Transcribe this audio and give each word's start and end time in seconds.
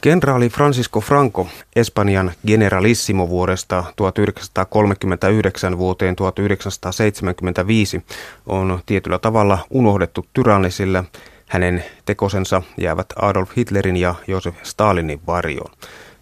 Kenraali 0.00 0.48
Francisco 0.48 1.00
Franco 1.00 1.46
Espanjan 1.76 2.32
generalissimo 2.46 3.28
vuodesta 3.28 3.84
1939 3.96 5.78
vuoteen 5.78 6.16
1975 6.16 8.02
on 8.46 8.80
tietyllä 8.86 9.18
tavalla 9.18 9.58
unohdettu 9.70 10.26
tyranni, 10.32 10.70
sillä 10.70 11.04
hänen 11.48 11.84
tekosensa 12.04 12.62
jäävät 12.80 13.06
Adolf 13.16 13.50
Hitlerin 13.56 13.96
ja 13.96 14.14
Josef 14.26 14.54
Stalinin 14.62 15.20
varjoon. 15.26 15.72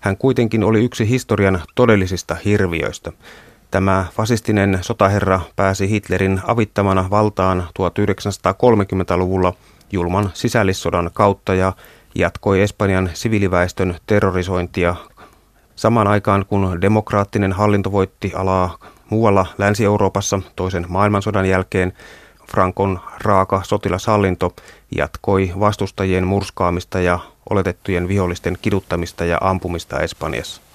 Hän 0.01 0.17
kuitenkin 0.17 0.65
oli 0.65 0.85
yksi 0.85 1.09
historian 1.09 1.63
todellisista 1.75 2.37
hirviöistä. 2.45 3.13
Tämä 3.71 4.07
fasistinen 4.17 4.79
sotaherra 4.83 5.41
pääsi 5.57 5.91
Hitlerin 5.91 6.41
avittamana 6.47 7.11
valtaan 7.11 7.69
1930-luvulla 7.69 9.55
julman 9.93 10.31
sisällissodan 10.35 11.11
kautta 11.15 11.55
ja 11.55 11.73
jatkoi 12.15 12.63
Espanjan 12.63 13.11
siviiliväestön 13.15 13.97
terrorisointia 14.07 14.97
samaan 15.77 16.07
aikaan 16.07 16.47
kun 16.47 16.81
demokraattinen 16.81 17.53
hallinto 17.53 17.93
voitti 17.93 18.33
alaa 18.35 18.79
muualla 19.11 19.47
Länsi-Euroopassa 19.59 20.41
toisen 20.57 20.87
maailmansodan 20.89 21.47
jälkeen. 21.47 21.93
Frankon 22.51 23.01
raaka 23.21 23.63
sotilashallinto 23.65 24.55
jatkoi 24.97 25.53
vastustajien 25.61 26.27
murskaamista 26.27 27.01
ja 27.01 27.19
oletettujen 27.51 28.09
vihollisten 28.09 28.59
kiduttamista 28.63 29.25
ja 29.25 29.39
ampumista 29.41 30.01
Espanjassa. 30.01 30.68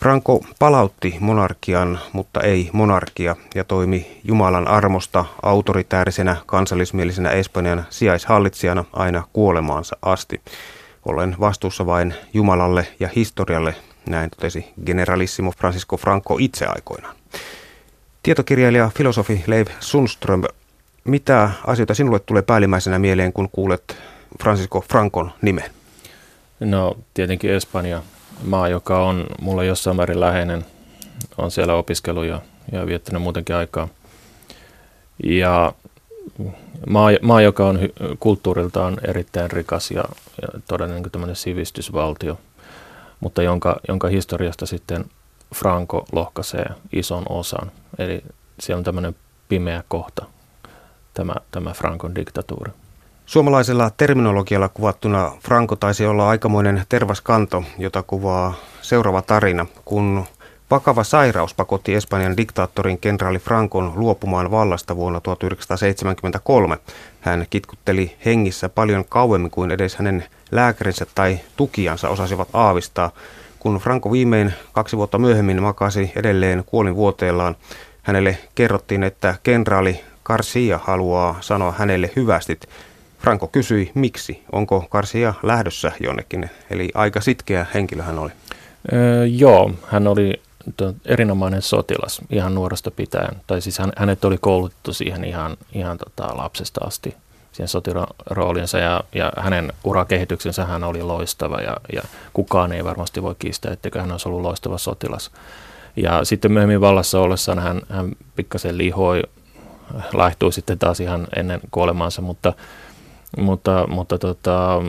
Franco 0.00 0.44
palautti 0.58 1.16
monarkian, 1.20 1.98
mutta 2.12 2.40
ei 2.40 2.70
monarkia, 2.72 3.36
ja 3.54 3.64
toimi 3.64 4.20
Jumalan 4.24 4.68
armosta 4.68 5.24
autoritäärisenä 5.42 6.36
kansallismielisenä 6.46 7.30
Espanjan 7.30 7.86
sijaishallitsijana 7.90 8.84
aina 8.92 9.22
kuolemaansa 9.32 9.96
asti. 10.02 10.40
Olen 11.04 11.36
vastuussa 11.40 11.86
vain 11.86 12.14
Jumalalle 12.34 12.86
ja 13.00 13.08
historialle, 13.16 13.74
näin 14.08 14.30
totesi 14.30 14.66
generalissimo 14.86 15.50
Francisco 15.50 15.96
Franco 15.96 16.36
itse 16.40 16.66
aikoinaan. 16.66 17.16
Tietokirjailija 18.22 18.90
filosofi 18.94 19.44
Leif 19.46 19.68
Sundström, 19.80 20.42
mitä 21.04 21.50
asioita 21.66 21.94
sinulle 21.94 22.18
tulee 22.18 22.42
päällimmäisenä 22.42 22.98
mieleen, 22.98 23.32
kun 23.32 23.48
kuulet 23.52 23.96
Francisco 24.42 24.80
Francon 24.80 25.32
nimen? 25.42 25.70
No 26.60 26.96
tietenkin 27.14 27.50
Espanja 27.50 28.02
maa, 28.44 28.68
joka 28.68 29.06
on 29.06 29.26
mulle 29.40 29.66
jossain 29.66 29.96
määrin 29.96 30.20
läheinen. 30.20 30.64
on 31.38 31.50
siellä 31.50 31.74
opiskellut 31.74 32.24
ja, 32.24 32.40
ja 32.72 32.86
viettänyt 32.86 33.22
muutenkin 33.22 33.56
aikaa. 33.56 33.88
Ja 35.24 35.72
maa, 36.86 37.10
maa 37.22 37.40
joka 37.40 37.66
on 37.66 37.78
kulttuuriltaan 38.20 38.98
erittäin 39.08 39.50
rikas 39.50 39.90
ja, 39.90 40.04
ja 40.42 40.86
niin 40.86 41.10
tämmöinen 41.12 41.36
sivistysvaltio, 41.36 42.38
mutta 43.20 43.42
jonka, 43.42 43.80
jonka 43.88 44.08
historiasta 44.08 44.66
sitten 44.66 45.04
Franco 45.54 46.04
lohkaisee 46.12 46.66
ison 46.92 47.22
osan. 47.28 47.72
Eli 47.98 48.22
siellä 48.60 48.78
on 48.78 48.84
tämmöinen 48.84 49.16
pimeä 49.48 49.84
kohta, 49.88 50.26
tämä, 51.14 51.34
tämä 51.50 51.72
Frankon 51.72 52.14
diktatuuri. 52.14 52.72
Suomalaisella 53.28 53.90
terminologialla 53.96 54.68
kuvattuna 54.68 55.32
Franco 55.40 55.76
taisi 55.76 56.06
olla 56.06 56.28
aikamoinen 56.28 56.82
tervaskanto, 56.88 57.64
jota 57.78 58.02
kuvaa 58.02 58.54
seuraava 58.82 59.22
tarina, 59.22 59.66
kun 59.84 60.24
vakava 60.70 61.04
sairaus 61.04 61.54
pakotti 61.54 61.94
Espanjan 61.94 62.36
diktaattorin 62.36 62.98
kenraali 62.98 63.38
Frankon 63.38 63.92
luopumaan 63.96 64.50
vallasta 64.50 64.96
vuonna 64.96 65.20
1973. 65.20 66.78
Hän 67.20 67.46
kitkutteli 67.50 68.16
hengissä 68.24 68.68
paljon 68.68 69.04
kauemmin 69.08 69.50
kuin 69.50 69.70
edes 69.70 69.96
hänen 69.96 70.24
lääkärinsä 70.50 71.06
tai 71.14 71.40
tukijansa 71.56 72.08
osasivat 72.08 72.48
aavistaa. 72.52 73.10
Kun 73.58 73.76
Franco 73.76 74.12
viimein 74.12 74.54
kaksi 74.72 74.96
vuotta 74.96 75.18
myöhemmin 75.18 75.62
makasi 75.62 76.12
edelleen 76.16 76.64
kuolinvuoteellaan, 76.66 77.56
hänelle 78.02 78.38
kerrottiin, 78.54 79.02
että 79.02 79.34
kenraali 79.42 80.00
Garcia 80.24 80.80
haluaa 80.82 81.36
sanoa 81.40 81.74
hänelle 81.78 82.10
hyvästit– 82.16 82.68
Franco 83.18 83.46
kysyi, 83.46 83.90
miksi, 83.94 84.42
onko 84.52 84.86
Karsia 84.90 85.34
lähdössä 85.42 85.92
jonnekin, 86.00 86.50
eli 86.70 86.88
aika 86.94 87.20
sitkeä 87.20 87.66
henkilö 87.74 88.02
hän 88.02 88.18
oli. 88.18 88.30
Öö, 88.92 89.26
joo, 89.26 89.70
hän 89.86 90.06
oli 90.06 90.42
erinomainen 91.04 91.62
sotilas 91.62 92.20
ihan 92.30 92.54
nuoresta 92.54 92.90
pitäen, 92.90 93.36
tai 93.46 93.60
siis 93.60 93.78
hän, 93.78 93.92
hänet 93.96 94.24
oli 94.24 94.38
koulutettu 94.40 94.92
siihen 94.92 95.24
ihan, 95.24 95.56
ihan 95.72 95.98
tota 95.98 96.36
lapsesta 96.36 96.80
asti, 96.84 97.16
siihen 97.52 97.68
sotiroolinsa 97.68 98.78
ja, 98.78 99.04
ja 99.14 99.32
hänen 99.38 99.72
urakehityksensä 99.84 100.64
hän 100.64 100.84
oli 100.84 101.02
loistava 101.02 101.60
ja, 101.60 101.76
ja 101.92 102.02
kukaan 102.32 102.72
ei 102.72 102.84
varmasti 102.84 103.22
voi 103.22 103.34
kiistää, 103.38 103.72
etteikö 103.72 104.00
hän 104.00 104.12
olisi 104.12 104.28
ollut 104.28 104.42
loistava 104.42 104.78
sotilas. 104.78 105.30
Ja 105.96 106.24
sitten 106.24 106.52
myöhemmin 106.52 106.80
vallassa 106.80 107.20
ollessaan 107.20 107.58
hän, 107.58 107.80
hän 107.88 108.12
pikkasen 108.36 108.78
lihoi, 108.78 109.22
laihtui 110.12 110.52
sitten 110.52 110.78
taas 110.78 111.00
ihan 111.00 111.26
ennen 111.36 111.60
kuolemaansa, 111.70 112.22
mutta 112.22 112.52
mutta, 113.36 113.86
mutta 113.86 114.18
tota, 114.18 114.82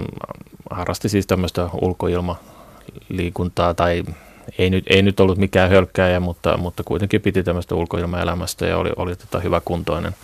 harrasti 0.70 1.10
siis 1.10 1.28
tämmöistä 1.28 1.70
ulkoilmaliikuntaa 1.82 3.74
tai 3.74 4.04
ei 4.58 4.70
nyt, 4.70 4.84
ei 4.90 5.02
nyt 5.02 5.20
ollut 5.20 5.38
mikään 5.38 5.70
hölkkääjä, 5.70 6.20
mutta, 6.20 6.58
mutta 6.58 6.84
kuitenkin 6.84 7.22
piti 7.22 7.44
tämmöistä 7.44 7.76
ulkoilmaelämästä 7.76 8.66
ja 8.66 8.78
oli, 8.78 8.92
oli 8.96 9.16
tota 9.16 9.40
hyvä 9.40 9.62
kuntoinen. 9.66 10.16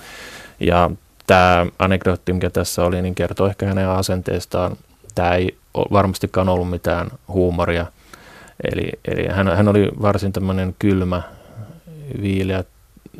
Ja 0.59 0.91
tämä 1.27 1.65
anekdootti, 1.79 2.33
mikä 2.33 2.49
tässä 2.49 2.83
oli, 2.83 3.01
niin 3.01 3.15
kertoo 3.15 3.47
ehkä 3.47 3.65
hänen 3.65 3.89
asenteestaan. 3.89 4.77
Tämä 5.15 5.35
ei 5.35 5.57
varmastikaan 5.91 6.49
ollut 6.49 6.69
mitään 6.69 7.07
huumoria. 7.27 7.85
Eli, 8.71 8.89
eli 9.07 9.27
hän, 9.27 9.47
hän 9.47 9.67
oli 9.67 9.91
varsin 10.01 10.33
tämmöinen 10.33 10.75
kylmä, 10.79 11.21
viileä, 12.21 12.63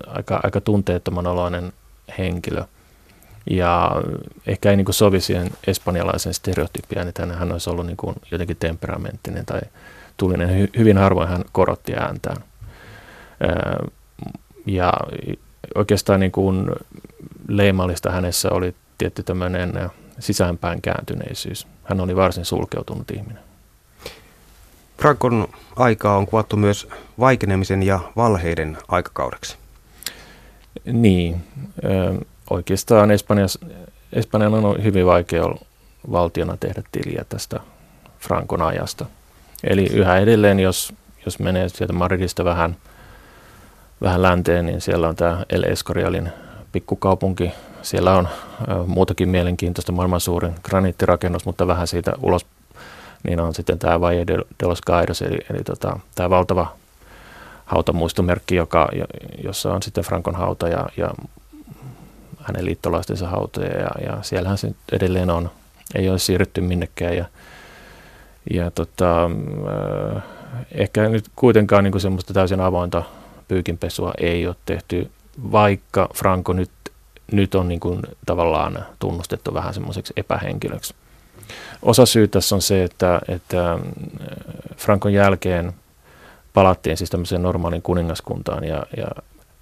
aika, 0.08 0.40
aika 0.44 0.62
tunteettoman 0.62 1.28
oloinen 1.28 1.74
henkilö– 2.18 2.64
ja 3.50 3.92
ehkä 4.48 4.70
ei 4.70 4.76
niin 4.76 4.86
kuin 4.86 4.96
sovi 4.96 5.22
siihen 5.22 5.50
espanjalaisen 5.68 6.34
stereotypiaan, 6.34 7.08
että 7.08 7.26
hän 7.26 7.52
olisi 7.52 7.70
ollut 7.70 7.86
niin 7.86 7.98
kuin 7.98 8.16
jotenkin 8.32 8.58
temperamenttinen 8.58 9.46
tai 9.46 9.62
tulinen. 10.18 10.70
Hyvin 10.78 10.98
harvoin 10.98 11.30
hän 11.30 11.44
korotti 11.52 11.94
ääntään. 11.96 12.38
Ja 14.66 14.94
oikeastaan 15.76 16.20
niin 16.20 16.32
kuin 16.32 16.72
leimallista 17.48 18.12
hänessä 18.12 18.50
oli 18.52 18.76
tietty 18.98 19.24
tämmöinen 19.24 19.90
sisäänpäin 20.20 20.82
kääntyneisyys. 20.82 21.68
Hän 21.84 22.02
oli 22.02 22.16
varsin 22.16 22.46
sulkeutunut 22.46 23.12
ihminen. 23.12 23.44
Frankon 25.02 25.48
aikaa 25.76 26.18
on 26.18 26.26
kuvattu 26.26 26.56
myös 26.58 26.88
vaikenemisen 27.20 27.84
ja 27.84 28.00
valheiden 28.16 28.78
aikakaudeksi. 28.88 29.58
Niin 30.86 31.44
oikeastaan 32.50 33.12
Espanjas, 33.12 33.60
Espanjan 34.14 34.54
on 34.54 34.84
hyvin 34.84 35.06
vaikea 35.06 35.44
valtiona 36.12 36.58
tehdä 36.58 36.82
tiliä 36.92 37.26
tästä 37.30 37.60
Frankon 38.20 38.62
ajasta. 38.62 39.06
Eli 39.64 39.88
yhä 39.94 40.18
edelleen, 40.18 40.60
jos, 40.60 40.94
jos 41.26 41.40
menee 41.40 41.70
sieltä 41.70 41.94
Madridista 41.94 42.46
vähän, 42.46 42.76
vähän 44.02 44.22
länteen, 44.22 44.66
niin 44.66 44.82
siellä 44.82 45.08
on 45.08 45.16
tämä 45.16 45.46
El 45.50 45.64
Escorialin 45.64 46.30
pikkukaupunki. 46.72 47.52
Siellä 47.82 48.14
on 48.14 48.28
muutakin 48.88 49.30
mielenkiintoista, 49.30 49.92
maailman 49.92 50.22
suurin 50.22 50.56
graniittirakennus, 50.64 51.46
mutta 51.46 51.68
vähän 51.68 51.88
siitä 51.88 52.14
ulos 52.22 52.46
niin 53.24 53.40
on 53.40 53.54
sitten 53.54 53.80
tämä 53.80 54.02
Valle 54.02 54.28
de, 54.28 54.68
los 54.68 54.82
Caídos, 54.82 55.22
eli, 55.22 55.38
eli 55.50 55.64
tota, 55.64 56.00
tämä 56.16 56.30
valtava 56.30 56.74
hautamuistomerkki, 57.66 58.56
joka, 58.56 58.90
jossa 59.44 59.74
on 59.74 59.84
sitten 59.84 60.04
Frankon 60.04 60.36
hauta 60.36 60.68
ja, 60.68 60.86
ja 60.98 61.10
hänen 62.46 62.66
liittolaistensa 62.66 63.28
hautoja 63.28 63.80
ja, 63.80 63.90
ja 64.06 64.18
siellähän 64.22 64.58
se 64.58 64.72
edelleen 64.92 65.30
on. 65.30 65.52
Ei 65.96 66.10
ole 66.10 66.20
siirrytty 66.20 66.62
minnekään 66.62 67.18
ja, 67.18 67.26
ja 68.54 68.72
tota, 68.72 69.26
äh, 69.26 70.24
ehkä 70.72 71.10
nyt 71.10 71.26
kuitenkaan 71.36 71.84
niin 71.84 71.92
kuin 71.92 72.02
semmoista 72.02 72.34
täysin 72.34 72.62
avointa 72.62 73.04
pyykinpesua 73.48 74.14
ei 74.18 74.48
ole 74.48 74.56
tehty, 74.66 75.12
vaikka 75.52 76.10
Franco 76.16 76.54
nyt, 76.54 76.72
nyt 77.32 77.56
on 77.56 77.68
niin 77.68 77.80
kuin 77.80 78.02
tavallaan 78.26 78.86
tunnustettu 79.00 79.54
vähän 79.54 79.74
semmoiseksi 79.74 80.14
epähenkilöksi. 80.18 80.94
Osa 81.82 82.06
syy 82.06 82.28
tässä 82.28 82.56
on 82.56 82.62
se, 82.62 82.84
että, 82.84 83.22
että 83.28 83.72
äh, 83.72 83.80
Frankon 84.78 85.14
jälkeen 85.14 85.74
palattiin 86.54 86.98
siis 86.98 87.10
tämmöiseen 87.10 87.44
normaalin 87.44 87.82
kuningaskuntaan 87.82 88.64
ja, 88.64 88.86
ja 88.98 89.08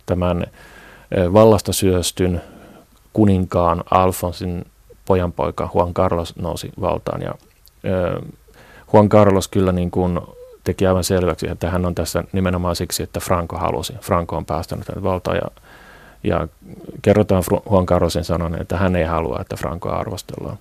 tämän 0.05 0.43
äh, 0.43 1.33
vallasta 1.33 1.73
syöstyn 1.73 2.41
kuninkaan 3.13 3.83
Alfonsin 3.91 4.65
pojanpoika 5.05 5.69
Juan 5.75 5.93
Carlos 5.93 6.35
nousi 6.35 6.71
valtaan 6.81 7.21
ja 7.21 7.33
ö, 7.85 8.21
Juan 8.93 9.09
Carlos 9.09 9.47
kyllä 9.47 9.71
niin 9.71 9.91
kuin 9.91 10.19
teki 10.63 10.87
aivan 10.87 11.03
selväksi, 11.03 11.49
että 11.49 11.69
hän 11.69 11.85
on 11.85 11.95
tässä 11.95 12.23
nimenomaan 12.31 12.75
siksi, 12.75 13.03
että 13.03 13.19
Franco 13.19 13.57
halusi. 13.57 13.93
Franco 14.01 14.37
on 14.37 14.45
päästänyt 14.45 14.87
hänet 14.87 15.03
valtaan 15.03 15.37
ja, 15.37 15.61
ja 16.23 16.47
kerrotaan 17.01 17.43
Juan 17.71 17.85
Carlosin 17.85 18.23
sanon, 18.23 18.61
että 18.61 18.77
hän 18.77 18.95
ei 18.95 19.05
halua, 19.05 19.39
että 19.41 19.55
Francoa 19.55 19.95
arvostellaan. 19.95 20.57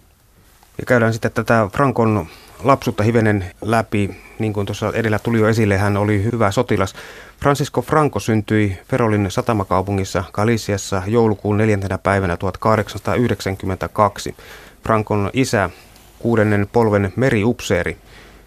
Ja 0.79 0.87
käydään 0.87 1.13
sitten 1.13 1.33
tätä 1.33 1.69
Frankon 1.73 2.27
lapsuutta 2.65 3.03
hivenen 3.03 3.45
läpi. 3.63 4.11
Niin 4.39 4.53
kuin 4.53 4.67
tuossa 4.67 4.93
edellä 4.95 5.19
tuli 5.19 5.39
jo 5.39 5.49
esille, 5.49 5.79
hän 5.79 5.97
oli 5.97 6.25
hyvä 6.25 6.51
sotilas. 6.51 6.95
Francisco 7.41 7.83
Franco 7.83 8.21
syntyi 8.21 8.79
Ferolin 8.89 9.31
satamakaupungissa 9.31 10.25
Galiciassa 10.33 11.03
joulukuun 11.07 11.57
neljäntenä 11.57 11.99
päivänä 11.99 12.37
1892. 12.37 14.35
Frankon 14.83 15.31
isä, 15.33 15.71
kuudennen 16.19 16.69
polven 16.73 17.13
meriupseeri, 17.17 17.97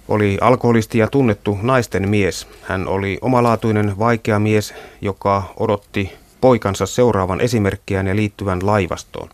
oli 0.07 0.38
alkoholisti 0.41 0.97
ja 0.97 1.07
tunnettu 1.07 1.59
naisten 1.62 2.09
mies. 2.09 2.47
Hän 2.62 2.88
oli 2.88 3.17
omalaatuinen 3.21 4.00
vaikea 4.00 4.39
mies, 4.39 4.73
joka 5.01 5.44
odotti 5.57 6.13
poikansa 6.41 6.85
seuraavan 6.85 7.41
esimerkkiään 7.41 8.07
ja 8.07 8.15
liittyvän 8.15 8.59
laivastoon. 8.65 9.29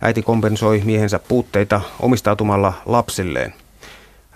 Äiti 0.00 0.22
kompensoi 0.22 0.82
miehensä 0.84 1.18
puutteita 1.18 1.80
omistautumalla 2.00 2.72
lapsilleen. 2.86 3.54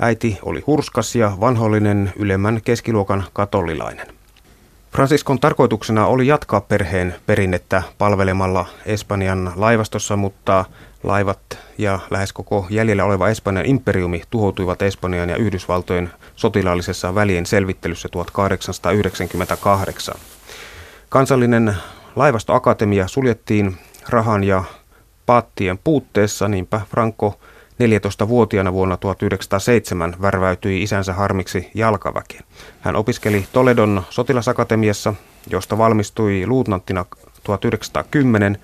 Äiti 0.02 0.38
oli 0.42 0.62
hurskas 0.66 1.16
ja 1.16 1.32
vanhollinen 1.40 2.12
ylemmän 2.16 2.60
keskiluokan 2.64 3.24
katolilainen. 3.32 4.06
Fransiskon 4.92 5.40
tarkoituksena 5.40 6.06
oli 6.06 6.26
jatkaa 6.26 6.60
perheen 6.60 7.14
perinnettä 7.26 7.82
palvelemalla 7.98 8.66
Espanjan 8.86 9.52
laivastossa, 9.56 10.16
mutta 10.16 10.64
laivat 11.02 11.58
ja 11.78 11.98
lähes 12.10 12.32
koko 12.32 12.66
jäljellä 12.70 13.04
oleva 13.04 13.28
Espanjan 13.28 13.66
imperiumi 13.66 14.22
tuhoutuivat 14.30 14.82
Espanjan 14.82 15.28
ja 15.28 15.36
Yhdysvaltojen 15.36 16.10
sotilaallisessa 16.36 17.14
välien 17.14 17.46
selvittelyssä 17.46 18.08
1898. 18.08 20.14
Kansallinen 21.08 21.76
laivastoakatemia 22.16 23.08
suljettiin 23.08 23.76
rahan 24.08 24.44
ja 24.44 24.64
paattien 25.26 25.78
puutteessa, 25.78 26.48
niinpä 26.48 26.80
Franco 26.90 27.38
14-vuotiaana 27.80 28.72
vuonna 28.72 28.96
1907 28.96 30.16
värväytyi 30.22 30.82
isänsä 30.82 31.12
harmiksi 31.12 31.70
jalkaväkeen. 31.74 32.44
Hän 32.80 32.96
opiskeli 32.96 33.46
Toledon 33.52 34.02
sotilasakatemiassa, 34.10 35.14
josta 35.50 35.78
valmistui 35.78 36.46
luutnanttina 36.46 37.04
1910 37.44 38.58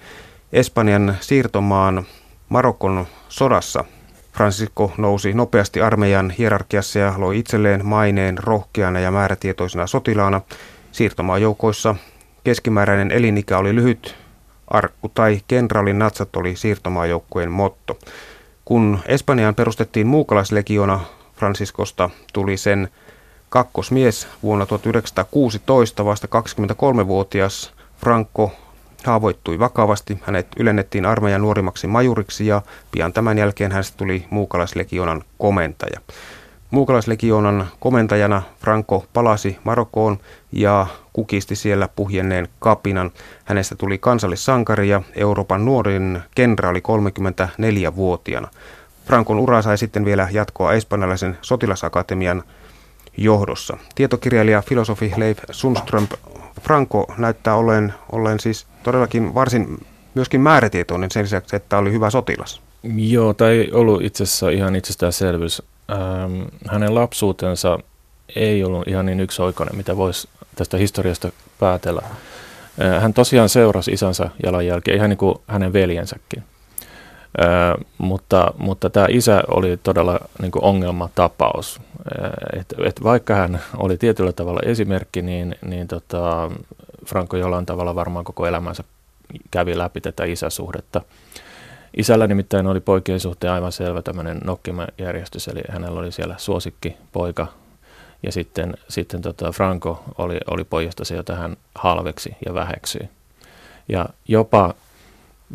Espanjan 0.53 1.17
siirtomaan 1.21 2.07
Marokon 2.49 3.07
sodassa. 3.29 3.85
Francisco 4.33 4.93
nousi 4.97 5.33
nopeasti 5.33 5.81
armeijan 5.81 6.31
hierarkiassa 6.31 6.99
ja 6.99 7.15
loi 7.17 7.39
itselleen 7.39 7.87
maineen 7.87 8.39
rohkeana 8.39 9.01
ja 9.01 9.11
määrätietoisena 9.11 9.87
sotilaana. 9.87 10.41
Siirtomaan 10.93 11.43
joukoissa 11.43 11.95
keskimääräinen 12.45 13.11
elinikä 13.11 13.59
oli 13.59 13.75
lyhyt, 13.75 14.17
arkku 14.69 15.09
tai 15.09 15.41
kenraalin 15.49 15.99
natsat 15.99 16.37
oli 16.37 16.57
siirtomaajoukkojen 16.57 17.51
motto. 17.51 17.99
Kun 18.67 18.99
Espanjaan 19.07 19.55
perustettiin 19.55 20.07
muukalaislegiona, 20.07 21.01
Franciscosta 21.37 22.11
tuli 22.33 22.57
sen 22.57 22.89
kakkosmies 23.49 24.29
vuonna 24.43 24.67
1916, 24.67 26.05
vasta 26.05 26.29
23-vuotias 27.03 27.73
Franco 27.97 28.53
haavoittui 29.05 29.59
vakavasti. 29.59 30.19
Hänet 30.23 30.47
ylennettiin 30.57 31.07
armeijan 31.07 31.43
nuorimmaksi 31.43 31.87
majuriksi 31.87 32.47
ja 32.47 32.63
pian 32.91 33.13
tämän 33.13 33.39
jälkeen 33.39 33.73
hänestä 33.73 33.97
tuli 33.97 34.27
muukalaislegionan 34.31 35.25
komentaja. 35.39 36.01
Muukalaislegionan 36.71 37.67
komentajana 37.81 38.43
Franco 38.61 39.05
palasi 39.13 39.59
Marokkoon 39.65 40.19
ja 40.53 40.87
kukisti 41.13 41.57
siellä 41.57 41.89
puhjenneen 41.97 42.49
kapinan. 42.59 43.11
Hänestä 43.45 43.75
tuli 43.75 43.99
kansallissankari 43.99 44.89
ja 44.89 45.03
Euroopan 45.15 45.65
nuorin 45.65 46.23
kenraali 46.35 46.79
34-vuotiaana. 46.79 48.49
Frankon 49.07 49.39
ura 49.39 49.63
sai 49.63 49.79
sitten 49.79 50.05
vielä 50.05 50.29
jatkoa 50.33 50.73
espanjalaisen 50.73 51.39
sotilasakatemian 51.43 52.43
johdossa. 53.17 53.77
Tietokirjailija 53.95 54.63
filosofi 54.63 55.13
Leif 55.17 55.39
Sundström 55.51 56.07
Franco 56.61 57.07
näyttää 57.19 57.55
olleen, 57.55 57.95
olleen 58.13 58.41
siis 58.41 58.67
todellakin 58.83 59.35
varsin 59.35 59.87
myöskin 60.15 60.41
määrätietoinen 60.41 61.11
sen 61.11 61.25
lisäksi, 61.25 61.57
että 61.57 61.79
oli 61.79 61.93
hyvä 61.93 62.11
sotilas. 62.11 62.63
Joo, 62.97 63.35
tai 63.35 63.51
ei 63.51 63.73
ollut 63.73 64.03
itse 64.03 64.23
asiassa 64.23 64.51
ihan 64.51 64.77
itsestäänselvyys. 64.77 65.63
Ähm, 65.93 66.43
hänen 66.69 66.95
lapsuutensa 66.95 67.79
ei 68.37 68.65
ollut 68.65 68.89
ihan 68.89 69.07
niin 69.07 69.21
yksioikoinen, 69.21 69.77
mitä 69.77 69.97
voisi 69.97 70.29
tästä 70.55 70.77
historiasta 70.77 71.33
päätellä. 71.59 72.03
Äh, 72.85 73.03
hän 73.03 73.15
tosiaan 73.15 73.49
seurasi 73.49 73.91
isänsä 73.91 74.31
jalanjälkeen, 74.43 74.97
ihan 74.97 75.11
niin 75.11 75.19
kuin 75.19 75.37
hänen 75.47 75.73
veljensäkin. 75.73 76.43
Äh, 77.43 77.85
mutta, 77.99 78.55
mutta 78.59 78.91
tämä 78.91 79.07
isä 79.11 79.43
oli 79.49 79.77
todella 79.77 80.21
niin 80.43 80.53
kuin 80.53 80.65
ongelmatapaus. 80.65 81.81
Äh, 82.23 82.61
et, 82.61 82.75
et 82.85 83.03
vaikka 83.03 83.35
hän 83.35 83.61
oli 83.77 83.97
tietyllä 83.97 84.33
tavalla 84.33 84.61
esimerkki, 84.65 85.23
niin, 85.23 85.55
niin 85.67 85.89
tota, 85.89 86.51
Franco 87.07 87.37
jollain 87.37 87.67
tavalla 87.67 87.95
varmaan 87.95 88.25
koko 88.25 88.47
elämänsä 88.47 88.85
kävi 89.51 89.79
läpi 89.79 90.01
tätä 90.01 90.25
isäsuhdetta. 90.25 91.03
Isällä 91.97 92.27
nimittäin 92.27 92.67
oli 92.67 92.81
poikien 92.81 93.21
suhteen 93.21 93.53
aivan 93.53 93.73
selvä 93.73 94.03
tämmöinen 94.03 94.41
nokkimajärjestys, 94.45 95.49
eli 95.49 95.61
hänellä 95.69 96.01
oli 96.01 96.13
siellä 96.13 96.35
suosikki 96.39 96.97
poika, 97.13 97.47
ja 98.23 98.33
sitten, 98.33 98.75
sitten 98.89 99.23
tota 99.23 99.53
Franco 99.53 100.05
oli, 100.19 100.39
oli 100.51 100.65
pojasta 100.65 101.05
se, 101.05 101.17
jota 101.17 101.35
hän 101.35 101.57
halveksi 101.75 102.37
ja 102.47 102.55
väheksyi. 102.55 103.09
Ja 103.89 104.09
jopa 104.29 104.75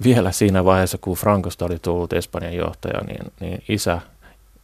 vielä 0.04 0.32
siinä 0.32 0.66
vaiheessa, 0.66 0.98
kun 0.98 1.18
Frankosta 1.18 1.66
oli 1.66 1.80
tullut 1.80 2.14
Espanjan 2.14 2.54
johtaja, 2.54 3.02
niin, 3.02 3.32
niin 3.40 3.64
isä, 3.70 4.02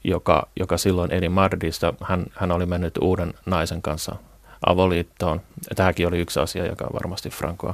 joka, 0.03 0.47
joka 0.59 0.77
silloin 0.77 1.11
eli 1.11 1.29
Madridista, 1.29 1.93
hän, 2.03 2.25
hän 2.35 2.51
oli 2.51 2.65
mennyt 2.65 2.97
uuden 3.01 3.33
naisen 3.45 3.81
kanssa 3.81 4.15
avoliittoon. 4.65 5.41
Tämäkin 5.75 6.07
oli 6.07 6.19
yksi 6.19 6.39
asia, 6.39 6.65
joka 6.65 6.87
varmasti 6.93 7.29
Frankoa 7.29 7.73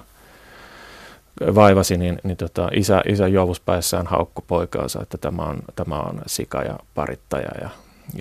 vaivasi, 1.56 1.97
niin, 1.97 2.19
niin 2.24 2.38
tota, 2.38 2.69
isä, 2.74 3.01
isä 3.07 3.27
juovuspäissään 3.27 4.07
haukku 4.07 4.44
poikaansa, 4.47 5.01
että 5.01 5.18
tämä 5.18 5.41
on, 5.41 5.59
tämä 5.75 6.00
on 6.00 6.21
sika 6.27 6.62
ja 6.62 6.80
parittaja 6.95 7.50
ja, 7.62 7.69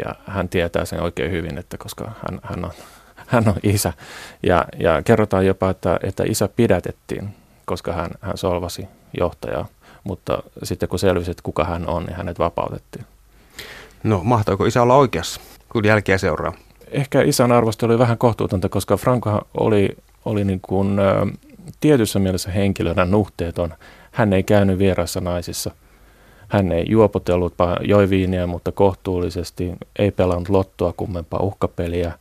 ja 0.04 0.14
hän 0.26 0.48
tietää 0.48 0.84
sen 0.84 1.02
oikein 1.02 1.30
hyvin, 1.30 1.58
että 1.58 1.78
koska 1.78 2.04
hän, 2.04 2.40
hän, 2.42 2.64
on, 2.64 2.70
hän 3.26 3.48
on 3.48 3.54
isä. 3.62 3.92
Ja, 4.42 4.64
ja 4.78 5.02
kerrotaan 5.02 5.46
jopa, 5.46 5.70
että, 5.70 6.00
että 6.02 6.24
isä 6.26 6.48
pidätettiin, 6.48 7.28
koska 7.64 7.92
hän, 7.92 8.10
hän 8.20 8.38
solvasi 8.38 8.88
johtajaa, 9.18 9.66
mutta 10.04 10.42
sitten 10.62 10.88
kun 10.88 10.98
selvisi, 10.98 11.30
että 11.30 11.42
kuka 11.42 11.64
hän 11.64 11.88
on, 11.88 12.04
niin 12.04 12.16
hänet 12.16 12.38
vapautettiin. 12.38 13.04
No, 14.04 14.20
mahtoiko 14.24 14.64
isä 14.64 14.82
olla 14.82 14.94
oikeassa, 14.94 15.40
kun 15.68 15.84
jälkeä 15.84 16.18
seuraa? 16.18 16.52
Ehkä 16.90 17.22
isän 17.22 17.52
arvostelu 17.52 17.92
oli 17.92 17.98
vähän 17.98 18.18
kohtuutonta, 18.18 18.68
koska 18.68 18.96
Franko 18.96 19.48
oli, 19.60 19.88
oli 20.24 20.44
niin 20.44 20.60
kuin, 20.60 20.98
ä, 20.98 21.26
tietyssä 21.80 22.18
mielessä 22.18 22.50
henkilönä 22.50 23.04
nuhteeton. 23.04 23.74
Hän 24.10 24.32
ei 24.32 24.42
käynyt 24.42 24.78
vieraissa 24.78 25.20
naisissa. 25.20 25.70
Hän 26.48 26.72
ei 26.72 26.84
juopotellut, 26.88 27.54
joi 27.80 28.10
viiniä, 28.10 28.46
mutta 28.46 28.72
kohtuullisesti, 28.72 29.72
ei 29.98 30.10
pelannut 30.10 30.48
lottoa 30.48 30.92
kummempaa 30.96 31.40
uhkapeliä. 31.40 32.12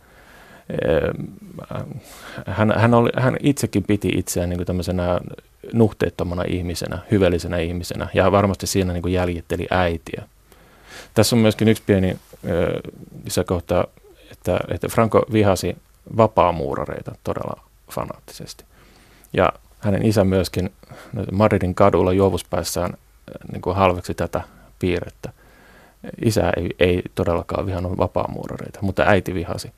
Hän, 2.48 2.74
hän, 2.78 2.94
oli, 2.94 3.10
hän 3.18 3.38
itsekin 3.40 3.84
piti 3.84 4.08
itseään 4.16 4.50
niin 4.50 4.58
kuin 4.58 4.68
tämmöisenä 4.68 5.20
nuhteettomana 5.74 6.44
ihmisenä, 6.48 7.00
hyvällisenä 7.12 7.58
ihmisenä 7.58 8.08
ja 8.14 8.32
varmasti 8.32 8.68
siinä 8.68 8.94
niin 8.94 9.02
kuin 9.02 9.14
jäljitteli 9.14 9.68
äitiä. 9.70 10.24
Tässä 11.14 11.36
on 11.36 11.42
myöskin 11.42 11.68
yksi 11.68 11.84
pieni 11.86 12.18
lisäkohta, 13.26 13.88
että, 14.32 14.60
että 14.70 14.88
Franco 14.88 15.26
vihasi 15.34 15.78
vapaamuurareita 16.18 17.16
todella 17.24 17.62
fanaattisesti. 17.92 18.64
Ja 19.34 19.54
hänen 19.80 20.06
isä 20.06 20.24
myöskin 20.24 20.72
Madridin 21.32 21.76
kadulla 21.76 22.14
juovuspäissään 22.14 22.94
niin 23.52 23.62
kuin 23.62 23.76
halveksi 23.76 24.14
tätä 24.14 24.42
piirrettä. 24.80 25.34
Isä 26.26 26.54
ei, 26.58 26.70
ei 26.80 27.02
todellakaan 27.16 27.66
vihannut 27.66 27.98
vapaamuurareita, 27.98 28.80
mutta 28.82 29.04
äiti 29.04 29.34
vihasi. 29.34 29.72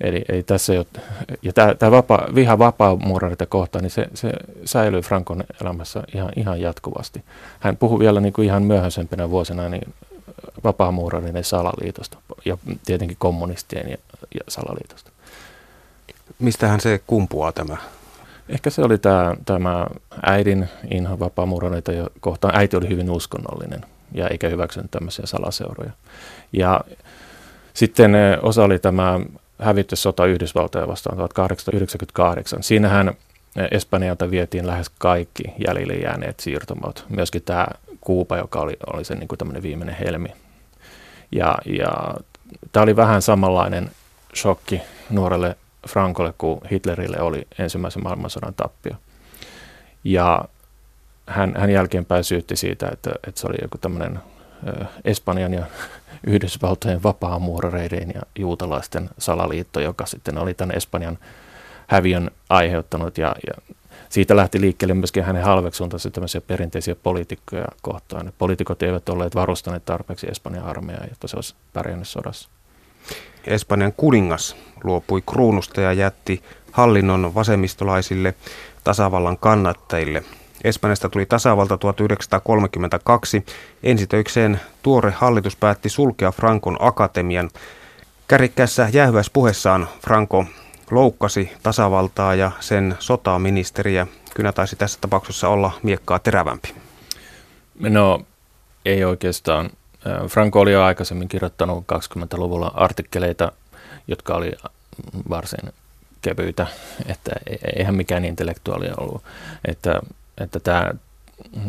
Eli 0.00 0.24
ei 0.28 0.42
tässä 0.42 0.72
ole, 0.72 0.86
ja 1.42 1.52
tämä, 1.52 1.74
tämä 1.74 1.90
vapa, 1.90 2.26
viha 2.34 2.58
vapaamuurareita 2.58 3.46
kohtaan, 3.46 3.82
niin 3.82 3.90
se, 3.90 4.06
se 4.14 4.32
säilyy 4.64 5.00
Frankon 5.00 5.44
elämässä 5.62 6.02
ihan, 6.14 6.32
ihan 6.36 6.60
jatkuvasti. 6.60 7.24
Hän 7.60 7.76
puhui 7.76 7.98
vielä 7.98 8.20
niin 8.20 8.32
kuin 8.32 8.46
ihan 8.46 8.62
myöhäisempänä 8.62 9.30
vuosina 9.30 9.68
niin 9.68 9.94
vapaamuurareiden 10.64 11.44
salaliitosta 11.44 12.18
ja 12.44 12.58
tietenkin 12.86 13.16
kommunistien 13.20 13.90
ja, 13.90 13.96
ja 14.34 14.40
salaliitosta. 14.48 15.10
Mistähän 16.38 16.80
se 16.80 17.00
kumpuaa 17.06 17.52
tämä? 17.52 17.76
Ehkä 18.52 18.70
se 18.70 18.82
oli 18.82 18.98
tämä, 18.98 19.34
tämä 19.44 19.86
äidin 20.26 20.68
inho 20.90 21.18
vapaamuurareita 21.18 21.92
kohtaan. 22.20 22.56
Äiti 22.56 22.76
oli 22.76 22.88
hyvin 22.88 23.10
uskonnollinen 23.10 23.80
ja 24.14 24.28
eikä 24.28 24.48
hyväksynyt 24.48 24.90
tämmöisiä 24.90 25.26
salaseuroja. 25.26 25.90
Ja 26.52 26.80
sitten 27.74 28.14
eh, 28.14 28.38
osa 28.42 28.64
oli 28.64 28.78
tämä 28.78 29.20
hävityssota 29.58 30.26
Yhdysvaltoja 30.26 30.88
vastaan 30.88 31.16
1898. 31.16 32.62
Siinähän 32.62 33.08
eh, 33.08 33.68
Espanjalta 33.70 34.30
vietiin 34.30 34.66
lähes 34.66 34.90
kaikki 34.98 35.44
jäljelle 35.66 35.94
jääneet 35.94 36.40
siirtomaat. 36.40 37.04
Myöskin 37.08 37.42
tämä 37.42 37.66
Kuupa, 38.00 38.36
joka 38.36 38.60
oli, 38.60 38.76
oli 38.92 39.04
se 39.04 39.14
niin 39.14 39.28
kuin 39.28 39.62
viimeinen 39.62 39.96
helmi 39.96 40.28
Ja, 41.32 41.58
ja 41.66 42.14
tämä 42.72 42.82
oli 42.82 42.96
vähän 42.96 43.22
samanlainen 43.22 43.90
shokki 44.36 44.82
nuorelle 45.10 45.56
Frankolle 45.88 46.34
kuin 46.38 46.60
Hitlerille 46.70 47.20
oli 47.20 47.46
ensimmäisen 47.58 48.02
maailmansodan 48.02 48.54
tappio. 48.54 48.92
Ja 50.04 50.44
hän, 51.26 51.54
hän 51.56 51.70
jälkeenpäin 51.70 52.24
syytti 52.24 52.56
siitä, 52.56 52.88
että, 52.92 53.10
että 53.28 53.40
se 53.40 53.46
oli 53.46 53.56
joku 53.62 53.78
tämmöinen 53.78 54.20
Espanjan 55.04 55.54
ja 55.54 55.66
Yhdysvaltojen 56.26 57.02
vapaamuurareiden 57.02 58.12
ja 58.14 58.22
juutalaisten 58.38 59.10
salaliitto, 59.18 59.80
joka 59.80 60.06
sitten 60.06 60.38
oli 60.38 60.54
tämän 60.54 60.76
Espanjan 60.76 61.18
häviön 61.86 62.30
aiheuttanut 62.48 63.18
ja, 63.18 63.34
ja 63.46 63.76
siitä 64.08 64.36
lähti 64.36 64.60
liikkeelle 64.60 64.94
myöskin 64.94 65.24
hänen 65.24 65.44
halveksuntansa 65.44 66.10
tämmöisiä 66.10 66.40
perinteisiä 66.40 66.94
poliitikkoja 66.94 67.64
kohtaan. 67.82 68.32
Poliitikot 68.38 68.82
eivät 68.82 69.08
olleet 69.08 69.34
varustaneet 69.34 69.84
tarpeeksi 69.84 70.26
Espanjan 70.30 70.64
armeijaa, 70.64 71.06
jotta 71.10 71.28
se 71.28 71.36
olisi 71.36 71.54
pärjännyt 71.72 72.08
sodassa. 72.08 72.48
Espanjan 73.46 73.92
kuningas 73.96 74.56
luopui 74.84 75.22
kruunusta 75.26 75.80
ja 75.80 75.92
jätti 75.92 76.42
hallinnon 76.72 77.34
vasemmistolaisille 77.34 78.34
tasavallan 78.84 79.38
kannattajille. 79.38 80.24
Espanjasta 80.64 81.08
tuli 81.08 81.26
tasavalta 81.26 81.78
1932. 81.78 83.44
Ensitöikseen 83.82 84.60
tuore 84.82 85.10
hallitus 85.10 85.56
päätti 85.56 85.88
sulkea 85.88 86.32
Frankon 86.32 86.76
akatemian. 86.80 87.50
Kärikkässä 88.28 88.88
jäähyväispuheessaan 88.92 89.88
Franco 90.00 90.44
loukkasi 90.90 91.52
tasavaltaa 91.62 92.34
ja 92.34 92.50
sen 92.60 92.94
sotaministeriä. 92.98 94.06
Kyllä 94.34 94.52
taisi 94.52 94.76
tässä 94.76 94.98
tapauksessa 95.00 95.48
olla 95.48 95.70
miekkaa 95.82 96.18
terävämpi. 96.18 96.74
No 97.80 98.20
ei 98.84 99.04
oikeastaan. 99.04 99.70
Franco 100.28 100.60
oli 100.60 100.72
jo 100.72 100.82
aikaisemmin 100.82 101.28
kirjoittanut 101.28 101.84
20-luvulla 101.92 102.72
artikkeleita, 102.74 103.52
jotka 104.08 104.34
oli 104.34 104.52
varsin 105.28 105.72
kevyitä, 106.22 106.66
että 107.06 107.30
e-, 107.46 107.70
eihän 107.76 107.94
mikään 107.94 108.24
intellektuaali 108.24 108.86
ollut. 108.96 109.22
Että, 109.64 110.00
että 110.40 110.60
tämä 110.60 110.90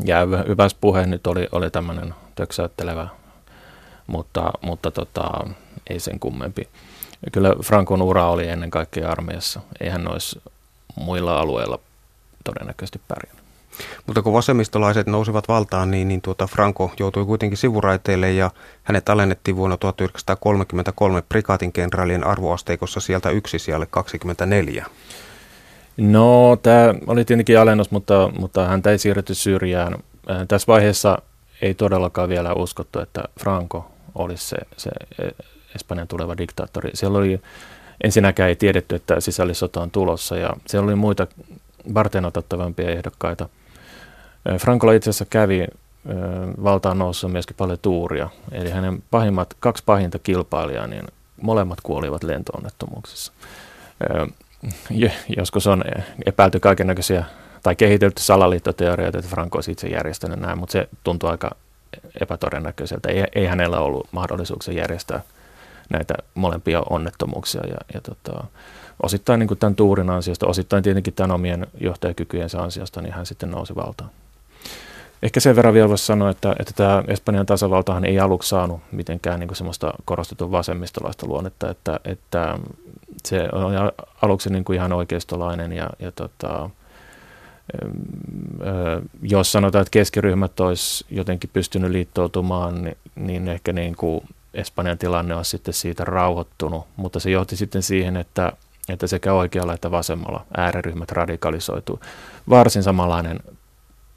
jäävyväs 0.06 0.74
puhe 0.74 1.06
nyt 1.06 1.28
oli, 1.28 1.48
oli 1.52 1.72
tämmöinen 1.72 2.14
töksäyttelevä, 2.36 3.08
mutta, 4.08 4.52
mutta 4.62 4.92
tota, 4.92 5.30
ei 5.90 6.00
sen 6.00 6.20
kummempi. 6.20 6.70
Kyllä 7.32 7.56
Frankon 7.64 8.02
ura 8.02 8.30
oli 8.30 8.48
ennen 8.48 8.72
kaikkea 8.72 9.12
armeijassa. 9.12 9.62
Eihän 9.82 10.08
olisi 10.08 10.42
muilla 10.96 11.40
alueilla 11.40 11.80
todennäköisesti 12.44 13.02
pärjännyt. 13.08 13.43
Mutta 14.08 14.22
kun 14.22 14.34
vasemmistolaiset 14.34 15.08
nousivat 15.08 15.48
valtaan, 15.48 15.92
niin, 15.92 16.08
niin 16.08 16.22
tuota 16.22 16.48
Franco 16.48 16.92
joutui 17.00 17.26
kuitenkin 17.26 17.58
sivuraiteille 17.58 18.32
ja 18.32 18.52
hänet 18.84 19.10
alennettiin 19.10 19.56
vuonna 19.56 19.78
1933 19.78 21.22
prikaatin 21.30 21.72
kenraalien 21.72 22.28
arvoasteikossa 22.28 23.00
sieltä 23.00 23.30
yksi 23.30 23.60
siellä 23.60 23.86
24. 23.86 24.86
No, 25.98 26.58
tämä 26.64 26.94
oli 27.08 27.26
tietenkin 27.26 27.60
alennus, 27.60 27.92
mutta, 27.92 28.32
mutta 28.40 28.66
häntä 28.66 28.92
ei 28.92 28.98
siirretty 28.98 29.34
syrjään. 29.34 29.94
Äh, 30.32 30.48
tässä 30.48 30.68
vaiheessa 30.68 31.18
ei 31.62 31.74
todellakaan 31.74 32.30
vielä 32.30 32.54
uskottu, 32.54 33.00
että 33.00 33.24
Franco 33.40 33.92
olisi 34.16 34.48
se, 34.48 34.58
se 34.78 34.90
Espanjan 35.76 36.08
tuleva 36.08 36.38
diktaattori. 36.38 36.90
Siellä 36.94 37.18
oli 37.18 37.42
ensinnäkään 38.04 38.50
ei 38.50 38.56
tiedetty, 38.56 38.96
että 38.96 39.20
sisällissota 39.20 39.82
on 39.82 39.92
tulossa 39.92 40.38
ja 40.38 40.50
siellä 40.68 40.86
oli 40.86 40.96
muita 40.96 41.28
varten 41.94 42.26
otettavampia 42.26 42.90
ehdokkaita. 42.90 43.50
Frankolla 44.58 44.94
itse 44.94 45.10
asiassa 45.10 45.26
kävi 45.26 45.68
valtaan 46.64 47.00
noussa 47.00 47.28
myöskin 47.28 47.56
paljon 47.56 47.80
tuuria. 47.82 48.30
Eli 48.52 48.70
hänen 48.70 49.04
pahimmat, 49.12 49.54
kaksi 49.60 49.84
pahinta 49.86 50.20
kilpailijaa, 50.20 50.88
niin 50.88 51.04
molemmat 51.42 51.82
kuolivat 51.82 52.24
lentoonnettomuuksissa. 52.24 53.34
Joskus 55.38 55.68
on 55.68 55.84
epäilty 56.26 56.60
kaiken 56.60 56.88
näköisiä 56.88 57.24
tai 57.64 57.76
kehitelty 57.76 58.22
salaliittoteorioita, 58.22 59.18
että 59.18 59.30
Franco 59.30 59.58
olisi 59.58 59.72
itse 59.72 59.88
järjestänyt 59.88 60.40
näin, 60.40 60.58
mutta 60.58 60.74
se 60.74 60.88
tuntuu 61.04 61.30
aika 61.30 61.56
epätodennäköiseltä. 62.22 63.10
Ei, 63.10 63.24
ei 63.36 63.46
hänellä 63.46 63.80
ollut 63.80 64.08
mahdollisuuksia 64.12 64.74
järjestää 64.74 65.22
näitä 65.90 66.14
molempia 66.34 66.84
onnettomuuksia. 66.90 67.62
Ja, 67.68 67.78
ja 67.94 68.02
tota, 68.02 68.44
osittain 69.04 69.40
niin 69.40 69.58
tämän 69.58 69.76
tuurin 69.76 70.10
ansiosta, 70.10 70.48
osittain 70.48 70.84
tietenkin 70.84 71.14
tämän 71.14 71.32
omien 71.32 71.68
johtajakykyjensä 71.82 72.62
ansiosta, 72.62 73.02
niin 73.02 73.14
hän 73.14 73.26
sitten 73.26 73.52
nousi 73.52 73.76
valtaan. 73.76 74.10
Ehkä 75.24 75.40
sen 75.40 75.56
verran 75.56 75.74
vielä 75.74 75.90
voisi 75.90 76.06
sanoa, 76.06 76.30
että, 76.30 76.56
että 76.60 76.74
tämä 76.76 77.04
Espanjan 77.08 77.46
tasavaltahan 77.46 78.06
ei 78.06 78.20
aluksi 78.20 78.50
saanut 78.50 78.82
mitenkään 78.92 79.40
niin 79.40 79.56
semmoista 79.56 79.94
korostetun 80.06 80.52
vasemmistolaista 80.52 81.28
luonnetta, 81.28 81.70
että, 81.70 82.00
että 82.06 82.60
se 83.26 83.50
on 83.52 83.92
aluksi 84.22 84.50
niin 84.50 84.64
kuin 84.64 84.76
ihan 84.76 84.94
oikeistolainen 84.94 85.74
ja, 85.74 85.90
ja 86.00 86.12
tota, 86.12 86.70
jos 89.22 89.52
sanotaan, 89.52 89.82
että 89.82 89.92
keskiryhmät 89.92 90.60
olisi 90.60 91.06
jotenkin 91.10 91.50
pystynyt 91.54 91.92
liittoutumaan, 91.92 92.84
niin, 92.84 92.98
niin 93.16 93.48
ehkä 93.48 93.74
niin 93.74 93.96
kuin 93.96 94.22
Espanjan 94.54 94.98
tilanne 94.98 95.36
on 95.36 95.46
sitten 95.46 95.74
siitä 95.74 96.06
rauhoittunut, 96.06 96.88
mutta 96.96 97.20
se 97.20 97.30
johti 97.30 97.56
sitten 97.56 97.84
siihen, 97.84 98.18
että, 98.18 98.54
että 98.90 99.08
sekä 99.08 99.34
oikealla 99.34 99.74
että 99.74 99.92
vasemmalla 99.92 100.46
ääriryhmät 100.58 101.12
radikalisoituu. 101.12 102.00
Varsin 102.50 102.84
samanlainen 102.84 103.40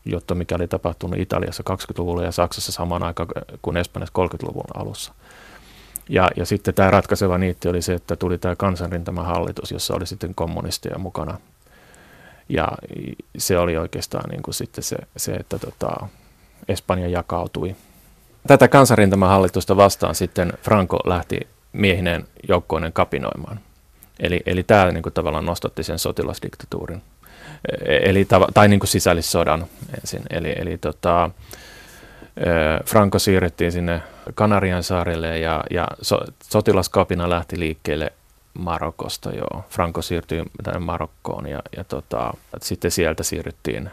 juttu, 0.06 0.34
mikä 0.34 0.54
oli 0.54 0.68
tapahtunut 0.68 1.18
Italiassa 1.18 1.62
20-luvulla 1.70 2.22
ja 2.22 2.32
Saksassa 2.32 2.72
samaan 2.72 3.02
aikaan 3.02 3.28
kuin 3.62 3.76
Espanjassa 3.76 4.12
30-luvun 4.18 4.64
alussa. 4.74 5.14
Ja, 6.08 6.30
ja 6.36 6.46
sitten 6.46 6.74
tämä 6.74 6.90
ratkaiseva 6.90 7.38
niitti 7.38 7.68
oli 7.68 7.82
se, 7.82 7.94
että 7.94 8.16
tuli 8.16 8.38
tämä 8.38 8.56
kansanrintamahallitus, 8.56 9.72
jossa 9.72 9.94
oli 9.94 10.06
sitten 10.06 10.34
kommunisteja 10.34 10.98
mukana. 10.98 11.38
Ja 12.48 12.68
se 13.38 13.58
oli 13.58 13.76
oikeastaan 13.76 14.30
niin 14.30 14.42
kuin 14.42 14.54
sitten 14.54 14.84
se, 14.84 14.96
se 15.16 15.34
että 15.34 15.58
tota, 15.58 16.06
Espanja 16.68 17.08
jakautui 17.08 17.76
Tätä 18.46 18.68
kansanrintamahallitusta 18.68 19.76
vastaan 19.76 20.14
sitten 20.14 20.52
Franco 20.62 21.00
lähti 21.04 21.40
miehineen 21.72 22.24
joukkoinen 22.48 22.92
kapinoimaan. 22.92 23.60
Eli, 24.20 24.40
eli 24.46 24.62
tämä 24.62 24.90
niin 24.90 25.02
kuin 25.02 25.12
tavallaan 25.12 25.46
nostatti 25.46 25.82
sen 25.82 25.98
sotilasdiktatuurin, 25.98 27.02
eli, 27.86 28.26
tai 28.54 28.68
niin 28.68 28.80
kuin 28.80 28.88
sisällissodan 28.88 29.66
ensin. 29.94 30.22
Eli, 30.30 30.54
eli 30.58 30.78
tota, 30.78 31.30
Franco 32.84 33.18
siirrettiin 33.18 33.72
sinne 33.72 34.02
Kanarian 34.34 34.82
saarille 34.82 35.38
ja, 35.38 35.64
ja 35.70 35.88
so, 36.02 36.20
sotilaskapina 36.42 37.30
lähti 37.30 37.58
liikkeelle 37.58 38.12
Marokosta. 38.58 39.30
Joo. 39.30 39.64
Franco 39.70 40.02
siirtyi 40.02 40.42
tänne 40.62 40.80
Marokkoon 40.80 41.46
ja, 41.48 41.62
ja 41.76 41.84
tota, 41.84 42.34
sitten 42.62 42.90
sieltä 42.90 43.22
siirryttiin 43.22 43.90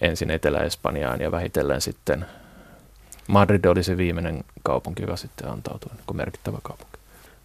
ensin 0.00 0.30
Etelä-Espanjaan 0.30 1.20
ja 1.20 1.30
vähitellen 1.30 1.80
sitten 1.80 2.26
Madrid 3.26 3.64
oli 3.64 3.82
se 3.82 3.96
viimeinen 3.96 4.44
kaupunki, 4.62 5.02
joka 5.02 5.16
sitten 5.16 5.48
antautui 5.48 5.90
niin 5.94 6.16
merkittävä 6.16 6.58
kaupunki. 6.62 6.98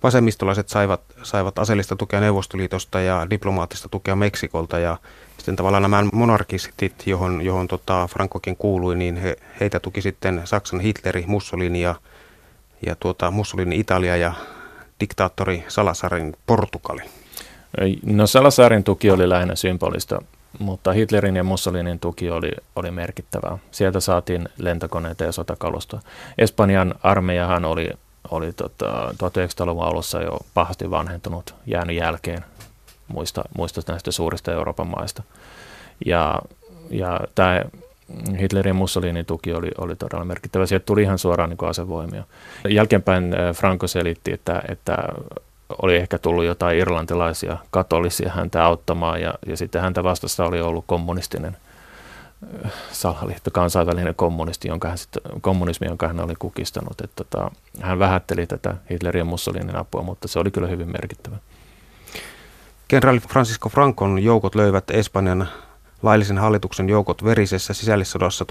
Vasemmistolaiset 0.03 0.69
saivat, 0.69 1.01
saivat 1.23 1.59
aseellista 1.59 1.95
tukea 1.95 2.19
Neuvostoliitosta 2.19 2.99
ja 2.99 3.27
diplomaattista 3.29 3.89
tukea 3.89 4.15
Meksikolta 4.15 4.79
ja 4.79 4.97
sitten 5.37 5.55
tavallaan 5.55 5.81
nämä 5.81 6.03
monarkistit, 6.13 7.07
johon, 7.07 7.41
johon 7.41 7.67
tota 7.67 8.07
Frankokin 8.07 8.57
kuului, 8.57 8.95
niin 8.95 9.15
he, 9.15 9.35
heitä 9.59 9.79
tuki 9.79 10.01
sitten 10.01 10.41
Saksan 10.45 10.79
Hitleri, 10.79 11.23
Mussolini 11.27 11.81
ja, 11.81 11.95
ja 12.85 12.95
tuota 12.95 13.31
Mussolini 13.31 13.79
Italia 13.79 14.17
ja 14.17 14.33
diktaattori 14.99 15.63
Salasarin 15.67 16.35
Portugali. 16.45 17.01
No 18.05 18.27
Salasarin 18.27 18.83
tuki 18.83 19.11
oli 19.11 19.29
lähinnä 19.29 19.55
symbolista 19.55 20.21
mutta 20.59 20.91
Hitlerin 20.91 21.35
ja 21.35 21.43
Mussolinin 21.43 21.99
tuki 21.99 22.29
oli, 22.29 22.51
oli 22.75 22.91
merkittävää. 22.91 23.57
Sieltä 23.71 23.99
saatiin 23.99 24.49
lentokoneita 24.57 25.23
ja 25.23 25.31
sotakalustoa. 25.31 25.99
Espanjan 26.37 26.95
armeijahan 27.03 27.65
oli, 27.65 27.89
oli 28.31 28.53
tota, 28.53 29.13
1900-luvun 29.13 29.83
alussa 29.83 30.21
jo 30.21 30.39
pahasti 30.53 30.91
vanhentunut, 30.91 31.55
jäänyt 31.65 31.95
jälkeen 31.95 32.45
muista, 33.13 33.43
muista 33.57 33.81
näistä 33.87 34.11
suurista 34.11 34.51
Euroopan 34.51 34.87
maista. 34.87 35.23
Ja, 36.05 36.41
ja 36.89 37.19
tämä 37.35 37.61
Hitlerin 38.39 38.69
ja 38.69 38.73
Mussolinin 38.73 39.25
tuki 39.25 39.53
oli, 39.53 39.71
oli 39.77 39.95
todella 39.95 40.25
merkittävä. 40.25 40.65
Sieltä 40.65 40.85
tuli 40.85 41.01
ihan 41.01 41.19
suoraan 41.19 41.49
niin 41.49 41.69
asevoimia. 41.69 42.23
Jälkeenpäin 42.69 43.35
Franco 43.53 43.87
selitti, 43.87 44.33
että, 44.33 44.61
että 44.67 44.97
oli 45.81 45.95
ehkä 45.95 46.17
tullut 46.17 46.45
jotain 46.45 46.77
irlantilaisia 46.77 47.57
katolisia 47.71 48.31
häntä 48.31 48.65
auttamaan 48.65 49.21
ja, 49.21 49.33
ja 49.47 49.57
sitten 49.57 49.81
häntä 49.81 50.03
vastassa 50.03 50.45
oli 50.45 50.61
ollut 50.61 50.83
kommunistinen 50.87 51.57
salaliitto, 52.91 53.51
kansainvälinen 53.51 54.15
kommunisti, 54.15 54.67
jonka 54.67 54.87
hän 54.87 54.97
sitten, 54.97 55.21
kommunismi, 55.41 55.87
jonka 55.87 56.07
hän 56.07 56.19
oli 56.19 56.33
kukistanut. 56.39 57.01
Että 57.01 57.23
tota, 57.23 57.51
hän 57.81 57.99
vähätteli 57.99 58.47
tätä 58.47 58.75
Hitlerin 58.91 59.19
ja 59.19 59.25
Mussolinin 59.25 59.75
apua, 59.75 60.01
mutta 60.01 60.27
se 60.27 60.39
oli 60.39 60.51
kyllä 60.51 60.67
hyvin 60.67 60.91
merkittävä. 60.91 61.35
Kenraali 62.87 63.19
Francisco 63.19 63.69
Francon 63.69 64.23
joukot 64.23 64.55
löivät 64.55 64.91
Espanjan 64.91 65.49
laillisen 66.03 66.37
hallituksen 66.37 66.89
joukot 66.89 67.23
verisessä 67.23 67.73
sisällissodassa 67.73 68.45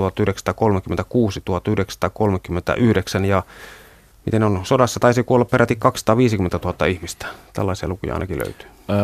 1936-1939 3.20 3.24
ja 3.24 3.42
Miten 4.26 4.42
on? 4.42 4.60
Sodassa 4.64 5.00
taisi 5.00 5.22
kuolla 5.22 5.44
peräti 5.44 5.76
250 5.76 6.60
000 6.64 6.86
ihmistä. 6.86 7.26
Tällaisia 7.52 7.88
lukuja 7.88 8.14
ainakin 8.14 8.38
löytyy. 8.38 8.68
Öö, 8.90 8.96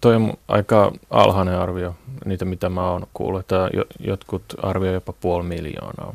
toi 0.00 0.16
on 0.16 0.32
aika 0.48 0.92
alhainen 1.10 1.58
arvio, 1.58 1.94
niitä 2.24 2.44
mitä 2.44 2.68
mä 2.68 2.90
oon 2.90 3.06
kuullut, 3.14 3.40
että 3.40 3.70
jotkut 4.00 4.44
arvioivat 4.62 4.94
jopa 4.94 5.12
puoli 5.20 5.44
miljoonaa. 5.44 6.14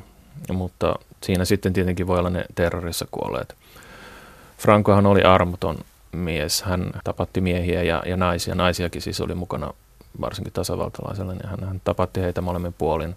Mutta 0.53 0.95
siinä 1.23 1.45
sitten 1.45 1.73
tietenkin 1.73 2.07
voi 2.07 2.19
olla 2.19 2.29
ne 2.29 2.45
terrorissa 2.55 3.05
kuolleet. 3.11 3.55
Frankohan 4.57 5.05
oli 5.05 5.23
armoton 5.23 5.77
mies. 6.19 6.61
Hän 6.61 6.91
tapatti 7.03 7.41
miehiä 7.41 7.83
ja, 7.83 8.03
ja 8.05 8.17
naisia. 8.17 8.55
Naisiakin 8.55 9.01
siis 9.01 9.21
oli 9.21 9.35
mukana 9.35 9.73
varsinkin 10.21 10.53
tasavaltalaisella, 10.53 11.33
niin 11.33 11.49
hän, 11.49 11.59
hän 11.67 11.81
tapatti 11.83 12.21
heitä 12.21 12.41
molemmin 12.41 12.73
puolin. 12.73 13.15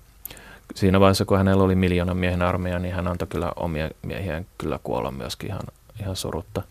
Siinä 0.74 1.00
vaiheessa, 1.00 1.24
kun 1.24 1.38
hänellä 1.38 1.64
oli 1.64 1.74
miljoonan 1.74 2.16
miehen 2.16 2.42
armeija, 2.42 2.78
niin 2.78 2.94
hän 2.94 3.08
antoi 3.08 3.28
kyllä 3.28 3.52
omia 3.56 3.90
miehiään 4.02 4.46
kyllä 4.58 4.78
kuolla 4.84 5.10
myöskin 5.10 5.48
ihan, 5.48 5.62
ihan 6.00 6.16
surutta. 6.16 6.62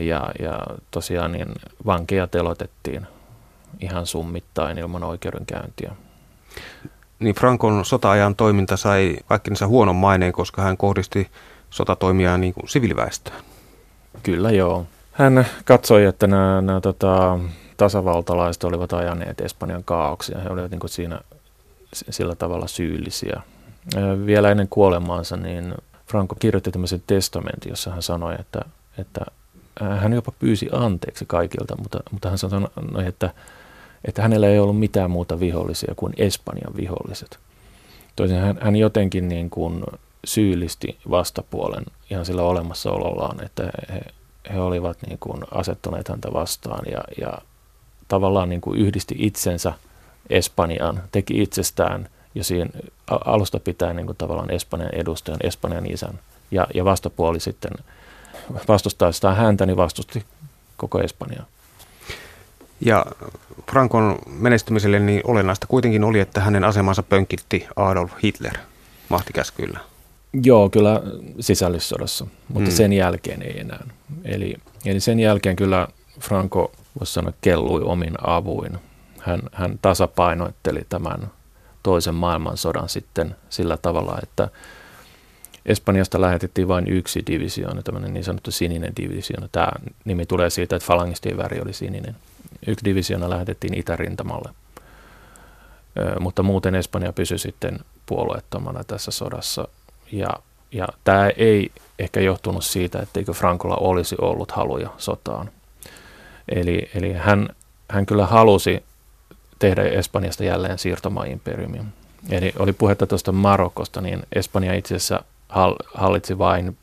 Ja, 0.00 0.30
ja 0.40 0.58
tosiaan 0.90 1.32
niin 1.32 1.48
vankeja 1.86 2.26
telotettiin 2.26 3.06
ihan 3.80 4.06
summittain 4.06 4.78
ilman 4.78 5.04
oikeudenkäyntiä. 5.04 5.92
Niin 7.18 7.34
Frankon 7.34 7.84
sota-ajan 7.84 8.36
toiminta 8.36 8.76
sai 8.76 9.16
kaikkinensa 9.26 9.66
huonon 9.66 9.96
maineen, 9.96 10.32
koska 10.32 10.62
hän 10.62 10.76
kohdisti 10.76 11.30
sotatoimia 11.70 12.38
niin 12.38 12.54
kuin 12.54 12.68
siviiliväestöön. 12.68 13.42
Kyllä 14.22 14.50
joo. 14.50 14.86
Hän 15.12 15.46
katsoi, 15.64 16.04
että 16.04 16.26
nämä, 16.26 16.60
nämä 16.60 16.80
tota, 16.80 17.38
tasavaltalaiset 17.76 18.64
olivat 18.64 18.92
ajaneet 18.92 19.40
Espanjan 19.40 19.84
kaauksia. 19.84 20.38
He 20.38 20.48
olivat 20.50 20.70
niin 20.70 20.80
kuin 20.80 20.90
siinä 20.90 21.20
sillä 21.92 22.34
tavalla 22.34 22.66
syyllisiä. 22.66 23.40
Vielä 24.26 24.50
ennen 24.50 24.68
kuolemaansa 24.70 25.36
niin 25.36 25.74
Franco 26.06 26.34
kirjoitti 26.34 26.70
tämmöisen 26.70 27.02
testamentin, 27.06 27.70
jossa 27.70 27.90
hän 27.90 28.02
sanoi, 28.02 28.34
että, 28.38 28.60
että 28.98 29.20
hän 29.80 30.12
jopa 30.12 30.32
pyysi 30.38 30.68
anteeksi 30.72 31.24
kaikilta, 31.26 31.76
mutta, 31.78 32.00
mutta 32.10 32.28
hän 32.28 32.38
sanoi, 32.38 32.68
että, 33.06 33.30
että 34.04 34.22
hänellä 34.22 34.48
ei 34.48 34.58
ollut 34.58 34.78
mitään 34.78 35.10
muuta 35.10 35.40
vihollisia 35.40 35.94
kuin 35.96 36.12
Espanjan 36.16 36.76
viholliset. 36.76 37.38
Toisin 38.16 38.38
hän, 38.38 38.58
hän 38.60 38.76
jotenkin 38.76 39.28
niin 39.28 39.50
kuin 39.50 39.82
syyllisti 40.28 40.98
vastapuolen 41.10 41.84
ihan 42.10 42.26
sillä 42.26 42.42
olemassaolollaan, 42.42 43.44
että 43.44 43.70
he, 43.92 44.00
he 44.54 44.60
olivat 44.60 44.98
niin 45.06 45.18
kuin 45.18 45.42
asettuneet 45.50 46.08
häntä 46.08 46.32
vastaan 46.32 46.84
ja, 46.90 47.00
ja 47.20 47.38
tavallaan 48.08 48.48
niin 48.48 48.60
kuin 48.60 48.80
yhdisti 48.80 49.14
itsensä 49.18 49.72
Espanjaan, 50.30 51.02
teki 51.12 51.42
itsestään 51.42 52.08
jo 52.34 52.44
siinä 52.44 52.70
alusta 53.06 53.60
pitäen 53.60 53.96
niin 53.96 54.06
kuin 54.06 54.16
tavallaan 54.16 54.50
Espanjan 54.50 54.94
edustajan, 54.94 55.40
Espanjan 55.42 55.90
isän. 55.90 56.18
Ja, 56.50 56.66
ja 56.74 56.84
vastapuoli 56.84 57.40
sitten 57.40 57.70
vastustaessaan 58.68 59.36
häntä, 59.36 59.66
niin 59.66 59.76
vastusti 59.76 60.24
koko 60.76 61.00
Espanjaa. 61.00 61.46
Ja 62.80 63.06
Frankon 63.70 64.18
menestymiselle 64.26 64.98
niin 64.98 65.20
olennaista 65.24 65.66
kuitenkin 65.66 66.04
oli, 66.04 66.20
että 66.20 66.40
hänen 66.40 66.64
asemansa 66.64 67.02
pönkitti 67.02 67.66
Adolf 67.76 68.12
Hitler 68.22 68.54
mahtikäskyllä. 69.08 69.78
Joo, 70.32 70.70
kyllä 70.70 71.02
sisällissodassa, 71.40 72.26
mutta 72.48 72.70
mm. 72.70 72.76
sen 72.76 72.92
jälkeen 72.92 73.42
ei 73.42 73.60
enää. 73.60 73.84
Eli, 74.24 74.54
eli 74.84 75.00
sen 75.00 75.20
jälkeen 75.20 75.56
kyllä 75.56 75.88
Franco, 76.20 76.72
voisi 77.00 77.12
sanoa, 77.12 77.32
kellui 77.40 77.82
omin 77.82 78.14
avuin. 78.26 78.78
Hän, 79.18 79.40
hän 79.52 79.78
tasapainoitteli 79.82 80.86
tämän 80.88 81.30
toisen 81.82 82.14
maailmansodan 82.14 82.88
sitten 82.88 83.36
sillä 83.48 83.76
tavalla, 83.76 84.18
että 84.22 84.48
Espanjasta 85.66 86.20
lähetettiin 86.20 86.68
vain 86.68 86.88
yksi 86.88 87.22
divisioona, 87.26 87.82
tämmöinen 87.82 88.14
niin 88.14 88.24
sanottu 88.24 88.50
sininen 88.50 88.92
divisioona. 88.96 89.48
Tämä 89.52 89.68
nimi 90.04 90.26
tulee 90.26 90.50
siitä, 90.50 90.76
että 90.76 90.86
falangistien 90.86 91.36
väri 91.36 91.60
oli 91.60 91.72
sininen. 91.72 92.16
Yksi 92.66 92.84
divisioona 92.84 93.30
lähetettiin 93.30 93.74
itärintamalle, 93.78 94.50
Ö, 95.98 96.20
mutta 96.20 96.42
muuten 96.42 96.74
Espanja 96.74 97.12
pysyi 97.12 97.38
sitten 97.38 97.78
puolueettomana 98.06 98.84
tässä 98.84 99.10
sodassa 99.10 99.68
ja, 100.12 100.28
ja 100.72 100.88
tämä 101.04 101.30
ei 101.36 101.70
ehkä 101.98 102.20
johtunut 102.20 102.64
siitä, 102.64 102.98
etteikö 102.98 103.32
Frankolla 103.32 103.76
olisi 103.76 104.16
ollut 104.20 104.52
haluja 104.52 104.90
sotaan. 104.98 105.50
Eli, 106.48 106.90
eli 106.94 107.12
hän, 107.12 107.48
hän 107.90 108.06
kyllä 108.06 108.26
halusi 108.26 108.82
tehdä 109.58 109.82
Espanjasta 109.82 110.44
jälleen 110.44 110.78
siirtomaa-imperiumin. 110.78 111.84
Eli 112.30 112.52
oli 112.58 112.72
puhetta 112.72 113.06
tuosta 113.06 113.32
Marokosta, 113.32 114.00
niin 114.00 114.22
Espanja 114.32 114.74
itse 114.74 114.94
asiassa 114.94 115.24
hallitsi 115.94 116.38
vain 116.38 116.76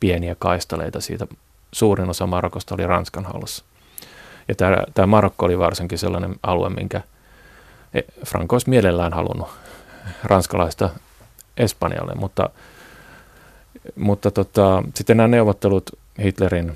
pieniä 0.00 0.36
kaistaleita 0.38 1.00
siitä. 1.00 1.26
Suurin 1.72 2.10
osa 2.10 2.26
Marokosta 2.26 2.74
oli 2.74 2.86
Ranskan 2.86 3.24
hallussa. 3.24 3.64
Ja 4.48 4.54
tämä, 4.54 4.76
tämä 4.94 5.06
Marokko 5.06 5.46
oli 5.46 5.58
varsinkin 5.58 5.98
sellainen 5.98 6.36
alue, 6.42 6.70
minkä 6.70 7.00
Franco 8.26 8.54
olisi 8.54 8.70
mielellään 8.70 9.12
halunnut 9.12 9.48
ranskalaista 10.24 10.90
Espanjalle, 11.56 12.14
mutta, 12.14 12.50
mutta 13.96 14.30
tota, 14.30 14.82
sitten 14.94 15.16
nämä 15.16 15.28
neuvottelut 15.28 15.90
Hitlerin, 16.22 16.72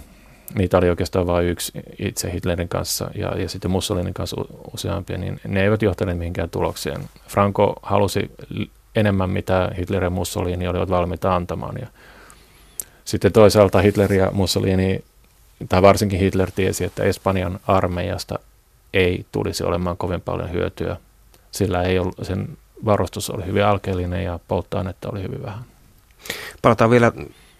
niitä 0.54 0.78
oli 0.78 0.90
oikeastaan 0.90 1.26
vain 1.26 1.46
yksi 1.46 1.72
itse 1.98 2.32
Hitlerin 2.32 2.68
kanssa 2.68 3.10
ja, 3.14 3.38
ja 3.38 3.48
sitten 3.48 3.70
Mussolinin 3.70 4.14
kanssa 4.14 4.36
useampia, 4.74 5.18
niin 5.18 5.40
ne 5.48 5.62
eivät 5.62 5.82
johtaneet 5.82 6.18
mihinkään 6.18 6.50
tulokseen. 6.50 7.00
Franco 7.28 7.74
halusi 7.82 8.30
enemmän, 8.96 9.30
mitä 9.30 9.70
Hitler 9.78 10.04
ja 10.04 10.10
Mussolini 10.10 10.68
olivat 10.68 10.90
valmiita 10.90 11.34
antamaan. 11.36 11.76
Ja 11.80 11.86
sitten 13.04 13.32
toisaalta 13.32 13.80
Hitler 13.80 14.12
ja 14.12 14.30
Mussolini, 14.32 15.04
tai 15.68 15.82
varsinkin 15.82 16.18
Hitler 16.18 16.50
tiesi, 16.50 16.84
että 16.84 17.04
Espanjan 17.04 17.60
armeijasta 17.66 18.38
ei 18.94 19.26
tulisi 19.32 19.64
olemaan 19.64 19.96
kovin 19.96 20.20
paljon 20.20 20.52
hyötyä. 20.52 20.96
Sillä 21.50 21.82
ei 21.82 21.98
ollut, 21.98 22.14
sen 22.22 22.58
varustus 22.84 23.30
oli 23.30 23.46
hyvin 23.46 23.64
alkeellinen 23.64 24.24
ja 24.24 24.38
polttoainetta 24.48 25.08
oli 25.12 25.22
hyvin 25.22 25.42
vähän. 25.42 25.64
Palataan 26.62 26.90
vielä 26.90 27.12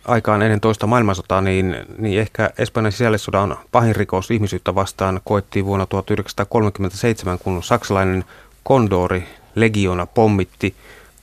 aikaan 0.05 0.43
ennen 0.43 0.61
toista 0.61 0.87
maailmansotaa, 0.87 1.41
niin, 1.41 1.77
niin 1.99 2.21
ehkä 2.21 2.51
Espanjan 2.59 2.93
sisällissodan 2.93 3.59
pahin 3.73 3.97
rikos 3.97 4.31
ihmisyyttä 4.31 4.75
vastaan 4.75 5.21
koettiin 5.25 5.67
vuonna 5.67 5.87
1937, 5.87 7.39
kun 7.39 7.63
saksalainen 7.63 8.25
kondori 8.63 9.29
legiona 9.55 10.07
pommitti 10.07 10.75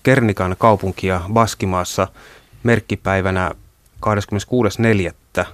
Kernikan 0.03 0.55
kaupunkia 0.59 1.21
Baskimaassa 1.33 2.07
merkkipäivänä 2.63 3.51
26.4. 5.39 5.45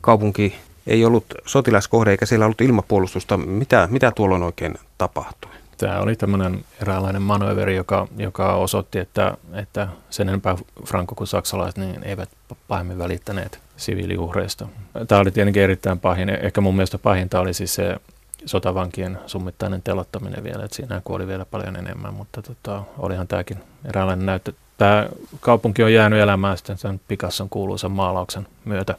Kaupunki 0.00 0.56
ei 0.86 1.04
ollut 1.04 1.24
sotilaskohde 1.46 2.10
eikä 2.10 2.26
siellä 2.26 2.44
ollut 2.44 2.60
ilmapuolustusta. 2.60 3.36
Mitä, 3.36 3.88
mitä 3.90 4.10
tuolloin 4.10 4.42
oikein 4.42 4.74
tapahtui? 4.98 5.55
Tämä 5.76 6.00
oli 6.00 6.16
tämmöinen 6.16 6.64
eräänlainen 6.82 7.22
manööveri, 7.22 7.76
joka, 7.76 8.08
joka 8.16 8.54
osoitti, 8.54 8.98
että, 8.98 9.36
että 9.54 9.88
sen 10.10 10.28
enempää 10.28 10.56
Franco 10.84 11.14
kuin 11.14 11.28
saksalaiset 11.28 11.78
niin 11.78 12.02
eivät 12.04 12.28
pahemmin 12.68 12.98
välittäneet 12.98 13.60
siviiliuhreista. 13.76 14.68
Tämä 15.08 15.20
oli 15.20 15.30
tietenkin 15.30 15.62
erittäin 15.62 16.00
pahin. 16.00 16.28
Ehkä 16.28 16.60
mun 16.60 16.76
mielestä 16.76 16.98
pahinta 16.98 17.40
oli 17.40 17.54
siis 17.54 17.74
se 17.74 17.96
sotavankien 18.44 19.18
summittainen 19.26 19.82
telottaminen 19.82 20.44
vielä, 20.44 20.64
että 20.64 20.76
siinä 20.76 21.00
kuoli 21.04 21.26
vielä 21.26 21.44
paljon 21.44 21.76
enemmän, 21.76 22.14
mutta 22.14 22.42
tota, 22.42 22.82
olihan 22.98 23.28
tämäkin 23.28 23.58
eräänlainen 23.84 24.26
näyttö. 24.26 24.52
Tämä 24.78 25.08
kaupunki 25.40 25.82
on 25.82 25.92
jäänyt 25.92 26.20
elämään 26.20 26.56
sitten 26.56 26.78
sen 26.78 27.00
Picasson 27.08 27.48
kuuluisen 27.48 27.90
maalauksen 27.90 28.46
myötä, 28.64 28.94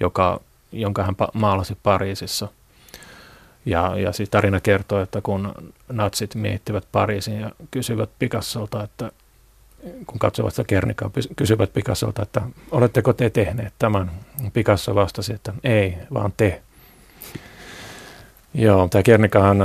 joka, 0.00 0.40
jonka 0.72 1.02
hän 1.02 1.14
maalasi 1.34 1.78
Pariisissa– 1.82 2.48
ja, 3.66 3.98
ja 3.98 4.12
siis 4.12 4.30
tarina 4.30 4.60
kertoo, 4.60 5.00
että 5.00 5.20
kun 5.20 5.72
natsit 5.92 6.34
miehittivät 6.34 6.84
Pariisin 6.92 7.40
ja 7.40 7.50
kysyvät 7.70 8.10
Picassolta, 8.18 8.84
että 8.84 9.12
kun 10.06 10.18
katsovat 10.18 10.52
sitä 10.52 10.64
Kernikaa, 10.64 11.10
kysyvät 11.36 11.72
Picassolta, 11.72 12.22
että 12.22 12.42
oletteko 12.70 13.12
te 13.12 13.30
tehneet 13.30 13.72
tämän? 13.78 14.10
Picasso 14.52 14.94
vastasi, 14.94 15.32
että 15.32 15.52
ei, 15.64 15.98
vaan 16.14 16.32
te. 16.36 16.62
Joo, 18.54 18.88
tämä 18.88 19.02
Kernikahan 19.02 19.58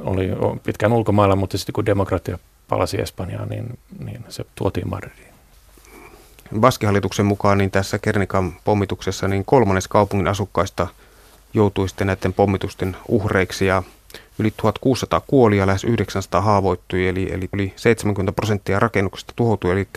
oli 0.00 0.28
pitkään 0.64 0.92
ulkomailla, 0.92 1.36
mutta 1.36 1.58
sitten 1.58 1.72
kun 1.72 1.86
demokratia 1.86 2.38
palasi 2.68 3.00
Espanjaan, 3.00 3.48
niin, 3.48 3.78
niin 4.04 4.24
se 4.28 4.44
tuotiin 4.54 4.90
Madridiin. 4.90 5.34
Baskihallituksen 6.60 7.26
mukaan 7.26 7.58
niin 7.58 7.70
tässä 7.70 7.98
Kernikan 7.98 8.52
pommituksessa 8.64 9.28
niin 9.28 9.44
kolmannes 9.44 9.88
kaupungin 9.88 10.28
asukkaista– 10.28 10.86
joutui 11.56 11.88
sitten 11.88 12.06
näiden 12.06 12.32
pommitusten 12.32 12.96
uhreiksi 13.08 13.66
ja 13.66 13.82
yli 14.38 14.50
1600 14.56 15.20
kuoli 15.26 15.56
ja 15.56 15.66
lähes 15.66 15.84
900 15.84 16.40
haavoittui, 16.40 17.08
eli, 17.08 17.32
eli 17.32 17.48
yli 17.52 17.72
70 17.76 18.32
prosenttia 18.32 18.78
rakennuksista 18.78 19.32
tuhoutui, 19.36 19.72
eli 19.72 19.88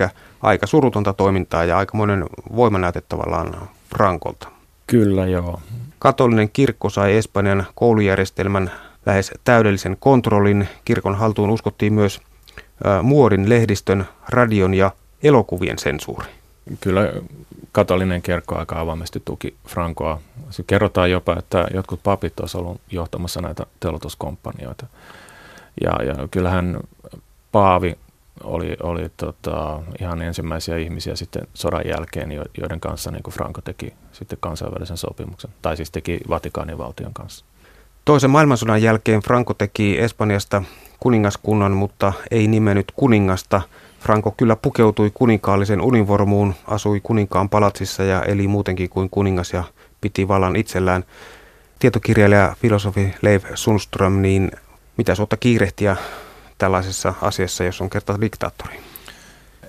aika 0.41 0.67
surutonta 0.67 1.13
toimintaa 1.13 1.65
ja 1.65 1.77
aika 1.77 1.97
monen 1.97 2.25
voimanäyte 2.55 3.01
tavallaan 3.01 3.69
Frankolta. 3.89 4.47
Kyllä, 4.87 5.27
joo. 5.27 5.59
Katolinen 5.99 6.49
kirkko 6.49 6.89
sai 6.89 7.17
Espanjan 7.17 7.67
koulujärjestelmän 7.75 8.71
lähes 9.05 9.31
täydellisen 9.43 9.97
kontrollin. 9.99 10.67
Kirkon 10.85 11.15
haltuun 11.15 11.49
uskottiin 11.49 11.93
myös 11.93 12.21
ä, 12.85 13.01
muodin, 13.01 13.49
lehdistön, 13.49 14.05
radion 14.29 14.73
ja 14.73 14.91
elokuvien 15.23 15.79
sensuuri. 15.79 16.27
kyllä 16.81 17.13
katolinen 17.71 18.21
kirkko 18.21 18.59
aika 18.59 18.79
avoimesti 18.79 19.21
tuki 19.25 19.55
Frankoa. 19.67 20.19
Se 20.49 20.63
kerrotaan 20.67 21.11
jopa, 21.11 21.35
että 21.39 21.67
jotkut 21.73 22.03
papit 22.03 22.39
olisivat 22.39 22.65
ollut 22.65 22.81
johtamassa 22.91 23.41
näitä 23.41 23.65
telotuskompanioita. 23.79 24.87
Ja, 25.83 26.03
ja 26.03 26.27
kyllähän 26.31 26.79
Paavi 27.51 27.97
oli, 28.43 28.77
oli 28.83 29.09
tota, 29.17 29.79
ihan 30.01 30.21
ensimmäisiä 30.21 30.77
ihmisiä 30.77 31.15
sitten 31.15 31.47
sodan 31.53 31.87
jälkeen, 31.87 32.31
joiden 32.57 32.79
kanssa 32.79 33.11
niin 33.11 33.23
kuin 33.23 33.33
Franco 33.33 33.61
teki 33.61 33.93
sitten 34.11 34.37
kansainvälisen 34.41 34.97
sopimuksen, 34.97 35.51
tai 35.61 35.77
siis 35.77 35.91
teki 35.91 36.19
Vatikaanin 36.29 36.77
valtion 36.77 37.13
kanssa. 37.13 37.45
Toisen 38.05 38.29
maailmansodan 38.29 38.81
jälkeen 38.81 39.21
Franco 39.21 39.53
teki 39.53 39.99
Espanjasta 39.99 40.63
kuningaskunnan, 40.99 41.71
mutta 41.71 42.13
ei 42.31 42.47
nimennyt 42.47 42.91
kuningasta. 42.95 43.61
Franco 43.99 44.31
kyllä 44.31 44.55
pukeutui 44.55 45.11
kuninkaallisen 45.13 45.81
univormuun, 45.81 46.55
asui 46.67 46.99
kuninkaan 46.99 47.49
palatsissa 47.49 48.03
ja 48.03 48.23
eli 48.23 48.47
muutenkin 48.47 48.89
kuin 48.89 49.09
kuningas 49.09 49.53
ja 49.53 49.63
piti 50.01 50.27
vallan 50.27 50.55
itsellään. 50.55 51.03
Tietokirjailija 51.79 52.55
filosofi 52.61 53.13
Leif 53.21 53.45
Sundström, 53.55 54.21
niin 54.21 54.51
mitä 54.97 55.15
suotta 55.15 55.37
kiirehtiä 55.37 55.95
tällaisessa 56.57 57.13
asiassa, 57.21 57.63
jos 57.63 57.81
on 57.81 57.89
kerta 57.89 58.21
diktaattori? 58.21 58.79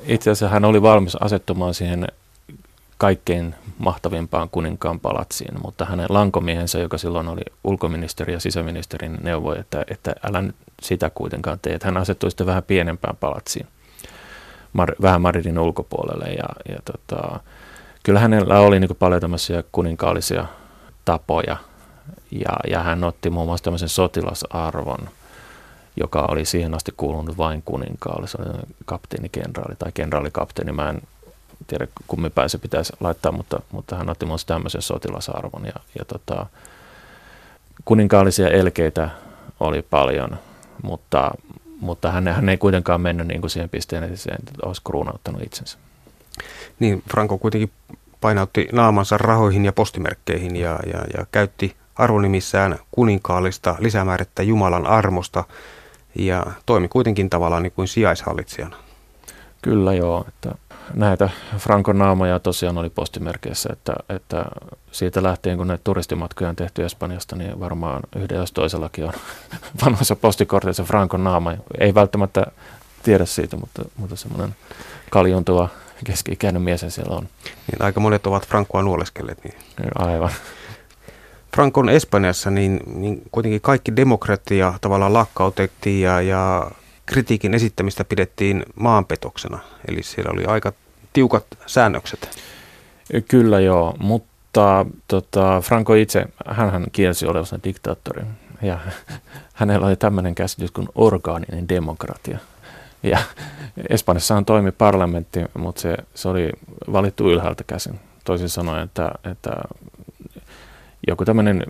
Itse 0.06 0.30
asiassa 0.30 0.48
hän 0.48 0.64
oli 0.64 0.82
valmis 0.82 1.16
asettumaan 1.16 1.74
siihen 1.74 2.06
kaikkein 2.98 3.54
mahtavimpaan 3.78 4.48
kuninkaan 4.48 5.00
palatsiin, 5.00 5.54
mutta 5.62 5.84
hänen 5.84 6.06
lankomiehensä, 6.08 6.78
joka 6.78 6.98
silloin 6.98 7.28
oli 7.28 7.42
ulkoministeri 7.64 8.32
ja 8.32 8.40
sisäministerin 8.40 9.18
neuvoi, 9.22 9.58
että, 9.58 9.84
että 9.90 10.14
älä 10.22 10.44
sitä 10.82 11.10
kuitenkaan 11.10 11.58
tee, 11.62 11.74
että 11.74 11.86
hän 11.86 11.96
asettui 11.96 12.30
sitten 12.30 12.46
vähän 12.46 12.62
pienempään 12.62 13.16
palatsiin, 13.16 13.66
Mar, 14.72 14.94
vähän 15.02 15.20
Madridin 15.20 15.58
ulkopuolelle 15.58 16.24
ja, 16.24 16.48
ja 16.68 16.78
tota, 16.84 17.40
kyllä 18.02 18.20
hänellä 18.20 18.58
oli 18.58 18.80
niin 18.80 18.96
paljon 18.98 19.20
tämmöisiä 19.20 19.64
kuninkaallisia 19.72 20.46
tapoja 21.04 21.56
ja, 22.30 22.56
ja 22.70 22.82
hän 22.82 23.04
otti 23.04 23.30
muun 23.30 23.46
muassa 23.46 23.64
tämmöisen 23.64 23.88
sotilasarvon– 23.88 25.08
joka 25.96 26.26
oli 26.30 26.44
siihen 26.44 26.74
asti 26.74 26.92
kuulunut 26.96 27.38
vain 27.38 27.62
kuninkaalle. 27.64 28.26
Se 28.26 28.38
oli 28.42 28.58
kapteeni-kenraali 28.84 29.76
tai 29.78 29.92
kenraalikapteeni. 29.94 30.72
Mä 30.72 30.90
en 30.90 31.02
tiedä 31.66 31.86
kummin 32.06 32.32
päin 32.32 32.50
se 32.50 32.58
pitäisi 32.58 32.92
laittaa, 33.00 33.32
mutta, 33.32 33.60
mutta 33.72 33.96
hän 33.96 34.08
otti 34.08 34.26
myös 34.26 34.44
tämmöisen 34.44 34.82
sotilasarvon. 34.82 35.64
Ja, 35.64 35.80
ja 35.98 36.04
tota, 36.04 36.46
kuninkaallisia 37.84 38.48
elkeitä 38.48 39.10
oli 39.60 39.82
paljon, 39.82 40.38
mutta, 40.82 41.30
mutta 41.80 42.10
hän, 42.10 42.28
hän 42.28 42.48
ei 42.48 42.56
kuitenkaan 42.56 43.00
mennyt 43.00 43.26
niin 43.26 43.40
kuin 43.40 43.50
siihen 43.50 43.70
pisteen, 43.70 44.04
että 44.04 44.52
olisi 44.62 44.82
kruunauttanut 44.84 45.42
itsensä. 45.42 45.78
Niin, 46.78 47.02
Franco 47.10 47.38
kuitenkin 47.38 47.70
painautti 48.20 48.68
naamansa 48.72 49.18
rahoihin 49.18 49.64
ja 49.64 49.72
postimerkkeihin 49.72 50.56
ja, 50.56 50.78
ja, 50.86 51.04
ja 51.18 51.26
käytti 51.32 51.76
arvonimissään 51.96 52.78
kuninkaallista 52.90 53.76
lisämäärättä 53.78 54.42
Jumalan 54.42 54.86
armosta 54.86 55.44
ja 56.14 56.46
toimi 56.66 56.88
kuitenkin 56.88 57.30
tavallaan 57.30 57.62
niin 57.62 57.72
kuin 57.72 57.88
sijaishallitsijana. 57.88 58.76
Kyllä 59.62 59.94
joo, 59.94 60.24
että 60.28 60.54
näitä 60.94 61.30
Frankon 61.58 61.98
naamoja 61.98 62.38
tosiaan 62.38 62.78
oli 62.78 62.90
postimerkeissä, 62.90 63.68
että, 63.72 63.94
että 64.08 64.44
siitä 64.92 65.22
lähtien 65.22 65.56
kun 65.56 65.66
näitä 65.66 65.84
turistimatkoja 65.84 66.50
on 66.50 66.56
tehty 66.56 66.84
Espanjasta, 66.84 67.36
niin 67.36 67.60
varmaan 67.60 68.02
yhden 68.16 68.38
jos 68.38 68.52
toisellakin 68.52 69.04
on 69.04 69.12
vanhoissa 69.84 70.16
postikorteissa 70.16 70.84
Frankon 70.84 71.24
naama. 71.24 71.54
Ei 71.80 71.94
välttämättä 71.94 72.46
tiedä 73.02 73.26
siitä, 73.26 73.56
mutta, 73.56 73.84
mutta 73.96 74.16
semmoinen 74.16 74.56
kaljuntuva 75.10 75.68
keski-ikäinen 76.04 76.62
mies 76.62 76.84
siellä 76.88 77.16
on. 77.16 77.28
Niin, 77.44 77.82
aika 77.82 78.00
monet 78.00 78.26
ovat 78.26 78.46
Frankoa 78.46 78.82
nuoleskelleet. 78.82 79.44
Niin. 79.44 79.54
Aivan. 79.98 80.30
Frankon 81.56 81.88
Espanjassa, 81.88 82.50
niin, 82.50 82.80
niin 82.86 83.22
kuitenkin 83.32 83.60
kaikki 83.60 83.96
demokratia 83.96 84.74
tavallaan 84.80 85.12
lakkautettiin 85.12 86.02
ja, 86.02 86.20
ja 86.20 86.70
kritiikin 87.10 87.54
esittämistä 87.54 88.04
pidettiin 88.04 88.62
maanpetoksena. 88.74 89.58
Eli 89.88 90.02
siellä 90.02 90.30
oli 90.32 90.44
aika 90.44 90.72
tiukat 91.12 91.46
säännökset. 91.66 92.30
Kyllä 93.28 93.60
joo, 93.60 93.96
mutta 93.98 94.86
tota, 95.08 95.60
Franco 95.60 95.94
itse, 95.94 96.26
hän 96.46 96.86
kielsi 96.92 97.26
olevansa 97.26 97.58
diktaattori. 97.64 98.22
Ja 98.62 98.78
hänellä 99.52 99.86
oli 99.86 99.96
tämmöinen 99.96 100.34
käsitys 100.34 100.70
kuin 100.70 100.88
orgaaninen 100.94 101.68
demokratia. 101.68 102.38
Ja 103.02 103.18
Espanjassahan 103.88 104.44
toimi 104.44 104.72
parlamentti, 104.72 105.40
mutta 105.58 105.80
se, 105.80 105.96
se 106.14 106.28
oli 106.28 106.50
valittu 106.92 107.30
ylhäältä 107.30 107.64
käsin. 107.66 108.00
Toisin 108.24 108.48
sanoen, 108.48 108.84
että, 108.84 109.10
että 109.30 109.50
joku 111.08 111.24
tämmöinen 111.24 111.66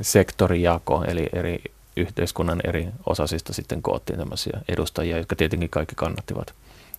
sektorijako, 0.00 1.04
eli 1.08 1.28
eri 1.32 1.62
yhteiskunnan 1.96 2.60
eri 2.64 2.88
osasista 3.06 3.52
sitten 3.52 3.82
koottiin 3.82 4.18
tämmöisiä 4.18 4.60
edustajia, 4.68 5.18
jotka 5.18 5.36
tietenkin 5.36 5.70
kaikki 5.70 5.94
kannattivat 5.94 6.54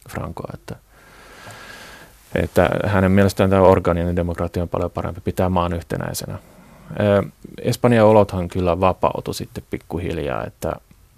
Frankoa, 0.10 0.50
että, 0.54 0.76
että 2.36 2.70
hänen 2.86 3.12
mielestään 3.12 3.50
tämä 3.50 3.62
organinen 3.62 4.16
demokratia 4.16 4.64
on 4.64 4.70
paljon 4.70 4.92
parempi, 4.92 5.22
pitää 5.22 5.50
maan 5.50 5.74
yhtenäisenä. 5.74 6.40
Espanjan 7.62 8.06
olothan 8.06 8.48
kyllä 8.48 8.80
vapautui 8.80 9.34
sitten 9.34 9.64
pikkuhiljaa, 9.70 10.46
että 10.46 10.74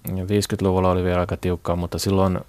50-luvulla 0.07 0.91
oli 0.91 1.03
vielä 1.03 1.19
aika 1.19 1.37
tiukkaa, 1.37 1.75
mutta 1.75 1.99
silloin, 1.99 2.39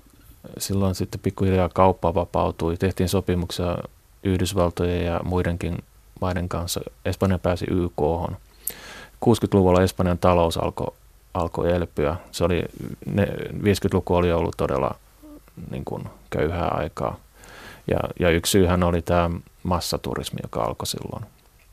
silloin 0.59 0.95
sitten 0.95 1.21
pikkuhiljaa 1.21 1.69
kauppa 1.69 2.15
vapautui, 2.15 2.77
tehtiin 2.77 3.09
sopimuksia 3.09 3.79
Yhdysvaltojen 4.25 5.07
ja 5.07 5.21
muidenkin 5.25 5.79
maiden 6.21 6.49
kanssa. 6.49 6.81
Espanja 7.05 7.39
pääsi 7.39 7.67
YK. 7.71 8.01
60-luvulla 9.25 9.83
Espanjan 9.83 10.19
talous 10.19 10.57
alkoi 10.57 10.95
alkoi 11.35 11.73
elpyä. 11.73 12.17
Se 12.31 12.45
oli, 12.45 12.63
ne, 13.07 13.25
50-luku 13.63 14.15
oli 14.15 14.33
ollut 14.33 14.55
todella 14.57 14.95
niin 15.71 15.85
kuin, 15.85 16.05
köyhää 16.31 16.69
aikaa. 16.69 17.17
Ja, 17.87 17.99
ja 18.21 18.31
yksi 18.31 18.51
syyhän 18.51 18.83
oli 18.83 19.03
tämä 19.03 19.31
massaturismi, 19.63 20.39
joka 20.43 20.65
alkoi 20.65 20.87
silloin. 20.87 21.25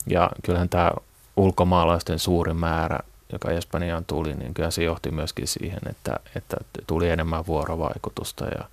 Ja 0.08 0.30
kyllähän 0.44 0.70
tämä 0.70 0.92
ulkomaalaisten 1.38 2.20
suuri 2.20 2.54
määrä, 2.54 3.00
joka 3.32 3.52
Espanjaan 3.52 4.06
tuli, 4.06 4.34
niin 4.34 4.54
kyllä 4.54 4.72
se 4.72 4.84
johti 4.84 5.12
myöskin 5.12 5.48
siihen, 5.48 5.80
että, 5.90 6.20
että 6.36 6.58
tuli 6.88 7.10
enemmän 7.10 7.46
vuorovaikutusta 7.48 8.46
ja, 8.46 8.66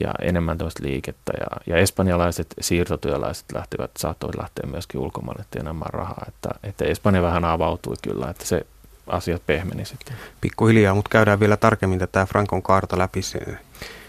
ja 0.00 0.14
enemmän 0.22 0.58
tämmöistä 0.58 0.82
liikettä. 0.82 1.32
Ja, 1.40 1.46
ja 1.66 1.76
espanjalaiset 1.76 2.54
siirtotyöläiset 2.60 3.44
lähtivät, 3.54 3.90
saattoi 3.98 4.30
lähteä 4.38 4.70
myöskin 4.70 5.00
ulkomaille 5.00 5.44
tienaamaan 5.50 5.94
rahaa. 5.94 6.24
Että, 6.28 6.48
että 6.62 6.84
Espanja 6.84 7.22
vähän 7.22 7.44
avautui 7.44 7.94
kyllä, 8.02 8.30
että 8.30 8.44
se 8.44 8.66
asiat 9.06 9.46
pehmeni 9.46 9.84
sitten. 9.84 10.16
Pikkuhiljaa, 10.40 10.94
mutta 10.94 11.08
käydään 11.08 11.40
vielä 11.40 11.56
tarkemmin 11.56 11.98
tätä 11.98 12.26
Frankon 12.26 12.62
kaarta 12.62 12.98
läpi. 12.98 13.20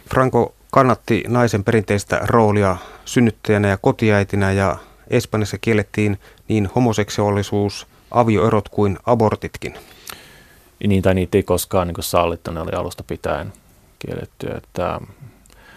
Franco 0.10 0.56
kannatti 0.72 1.24
naisen 1.28 1.64
perinteistä 1.64 2.20
roolia 2.24 2.78
synnyttäjänä 3.06 3.68
ja 3.68 3.78
kotiäitinä 3.78 4.52
ja 4.52 4.78
Espanjassa 5.10 5.58
kiellettiin 5.58 6.20
niin 6.48 6.70
homoseksuaalisuus, 6.76 7.88
avioerot 8.12 8.70
kuin 8.70 8.98
abortitkin. 9.06 9.74
Niin, 10.88 11.02
tai 11.02 11.14
niitä 11.14 11.38
ei 11.38 11.44
koskaan 11.44 11.88
niin 11.88 11.96
sallittu, 12.00 12.52
ne 12.52 12.60
oli 12.60 12.72
alusta 12.72 13.04
pitäen 13.04 13.54
kielletty. 14.00 14.48
Että 14.48 15.02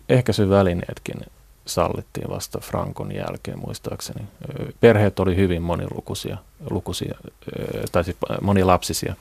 ehkä 0.08 0.32
se 0.32 0.48
välineetkin 0.48 1.20
sallittiin 1.68 2.30
vasta 2.30 2.58
Frankon 2.60 3.14
jälkeen 3.14 3.58
muistaakseni. 3.58 4.24
Perheet 4.80 5.18
oli 5.18 5.36
hyvin 5.36 5.62
monilukuisia, 5.62 6.36
lukuisia, 6.70 7.18
tai 7.92 8.04
siis 8.04 8.16
monilapsisia. 8.40 9.14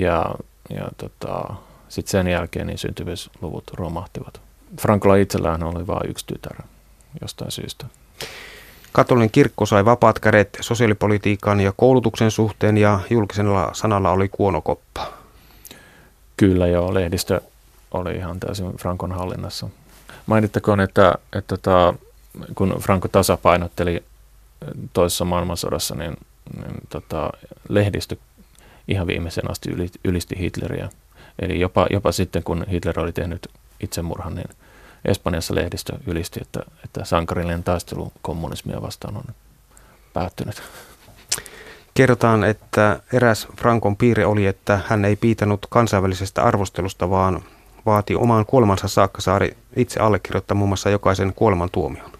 Ja, 0.00 0.34
ja 0.70 0.88
tota, 0.96 1.54
sitten 1.88 2.10
sen 2.10 2.28
jälkeen 2.28 2.66
niin 2.66 2.78
syntyvyysluvut 2.78 3.64
romahtivat. 3.74 4.40
Frankolla 4.80 5.16
itsellään 5.16 5.62
oli 5.62 5.86
vain 5.86 6.10
yksi 6.10 6.26
tytär 6.26 6.56
jostain 7.20 7.50
syystä. 7.50 7.86
Katolinen 8.92 9.30
kirkko 9.30 9.66
sai 9.66 9.84
vapaat 9.84 10.18
kädet 10.18 10.58
sosiaalipolitiikan 10.60 11.60
ja 11.60 11.72
koulutuksen 11.76 12.30
suhteen 12.30 12.76
ja 12.76 13.00
julkisella 13.10 13.70
sanalla 13.72 14.10
oli 14.10 14.28
kuonokoppa. 14.28 15.12
Kyllä 16.36 16.66
joo, 16.66 16.94
lehdistö 16.94 17.40
oli 17.90 18.16
ihan 18.16 18.40
täysin 18.40 18.76
Frankon 18.76 19.12
hallinnassa. 19.12 19.68
Mainittakoon, 20.26 20.80
että, 20.80 21.14
että 21.32 21.56
tota, 21.56 21.94
kun 22.54 22.76
Franco 22.80 23.08
tasapainotteli 23.08 24.04
toisessa 24.92 25.24
maailmansodassa, 25.24 25.94
niin, 25.94 26.16
niin 26.56 26.74
tota, 26.88 27.30
lehdistö 27.68 28.16
ihan 28.88 29.06
viimeisen 29.06 29.50
asti 29.50 29.70
ylisti 30.04 30.38
Hitleriä. 30.38 30.88
Eli 31.38 31.60
jopa, 31.60 31.86
jopa 31.90 32.12
sitten, 32.12 32.42
kun 32.42 32.64
Hitler 32.70 33.00
oli 33.00 33.12
tehnyt 33.12 33.48
itsemurhan, 33.80 34.34
niin 34.34 34.48
Espanjassa 35.04 35.54
lehdistö 35.54 35.92
ylisti, 36.06 36.40
että, 36.42 36.60
että 36.84 37.04
sankarillinen 37.04 37.64
taistelu 37.64 38.12
kommunismia 38.22 38.82
vastaan 38.82 39.16
on 39.16 39.24
päättynyt. 40.12 40.62
Kerrotaan, 41.94 42.44
että 42.44 43.00
eräs 43.12 43.48
Frankon 43.60 43.96
piirre 43.96 44.26
oli, 44.26 44.46
että 44.46 44.80
hän 44.86 45.04
ei 45.04 45.16
piitanut 45.16 45.66
kansainvälisestä 45.70 46.42
arvostelusta, 46.42 47.10
vaan 47.10 47.42
vaati 47.86 48.14
omaan 48.14 48.46
kuolemansa 48.46 48.88
saakka 48.88 49.20
saari 49.20 49.56
itse 49.76 50.00
allekirjoittaa 50.00 50.54
muun 50.54 50.68
muassa 50.68 50.90
jokaisen 50.90 51.32
kuolemantuomion. 51.36 52.10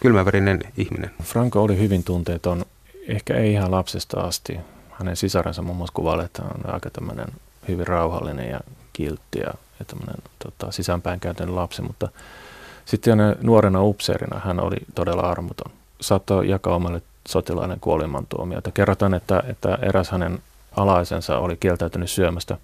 Kylmäverinen 0.00 0.60
ihminen. 0.76 1.10
Franco 1.22 1.62
oli 1.62 1.78
hyvin 1.78 2.04
tunteeton, 2.04 2.64
ehkä 3.08 3.34
ei 3.34 3.52
ihan 3.52 3.70
lapsesta 3.70 4.20
asti. 4.20 4.58
Hänen 4.90 5.16
sisarensa 5.16 5.62
muun 5.62 5.76
muassa 5.76 5.94
kuvailee, 5.94 6.24
että 6.24 6.42
on 6.42 6.74
aika 6.74 6.90
tämmöinen 6.90 7.26
hyvin 7.68 7.86
rauhallinen 7.86 8.50
ja 8.50 8.60
kiltti 8.92 9.38
ja, 9.38 9.54
ja 9.78 9.84
tämmöinen 9.86 10.16
tota, 10.38 10.72
sisäänpäin 10.72 11.20
lapsi, 11.46 11.82
mutta 11.82 12.08
sitten 12.84 13.18
nuorena 13.42 13.82
upseerina 13.82 14.40
hän 14.44 14.60
oli 14.60 14.76
todella 14.94 15.22
armoton. 15.22 15.72
Saattoi 16.00 16.48
jakaa 16.48 16.74
omalle 16.74 17.02
sotilaiden 17.28 17.80
kuolemantuomiota. 17.80 18.70
Kerrotaan, 18.70 19.14
että, 19.14 19.42
että 19.48 19.78
eräs 19.82 20.10
hänen 20.10 20.38
alaisensa 20.76 21.38
oli 21.38 21.56
kieltäytynyt 21.56 22.10
syömästä 22.10 22.58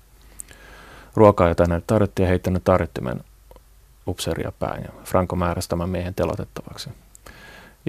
ruokaa, 1.15 1.49
jota 1.49 1.63
hänelle 1.63 1.85
tarjottiin 1.87 2.25
ja 2.25 2.29
heittänyt 2.29 2.65
tarjottimen 2.65 3.21
upseeria 4.07 4.53
päin. 4.59 4.83
Ja 4.83 4.93
Franco 5.05 5.37
määräsi 5.37 5.69
tämän 5.69 5.89
miehen 5.89 6.15
telotettavaksi. 6.15 6.91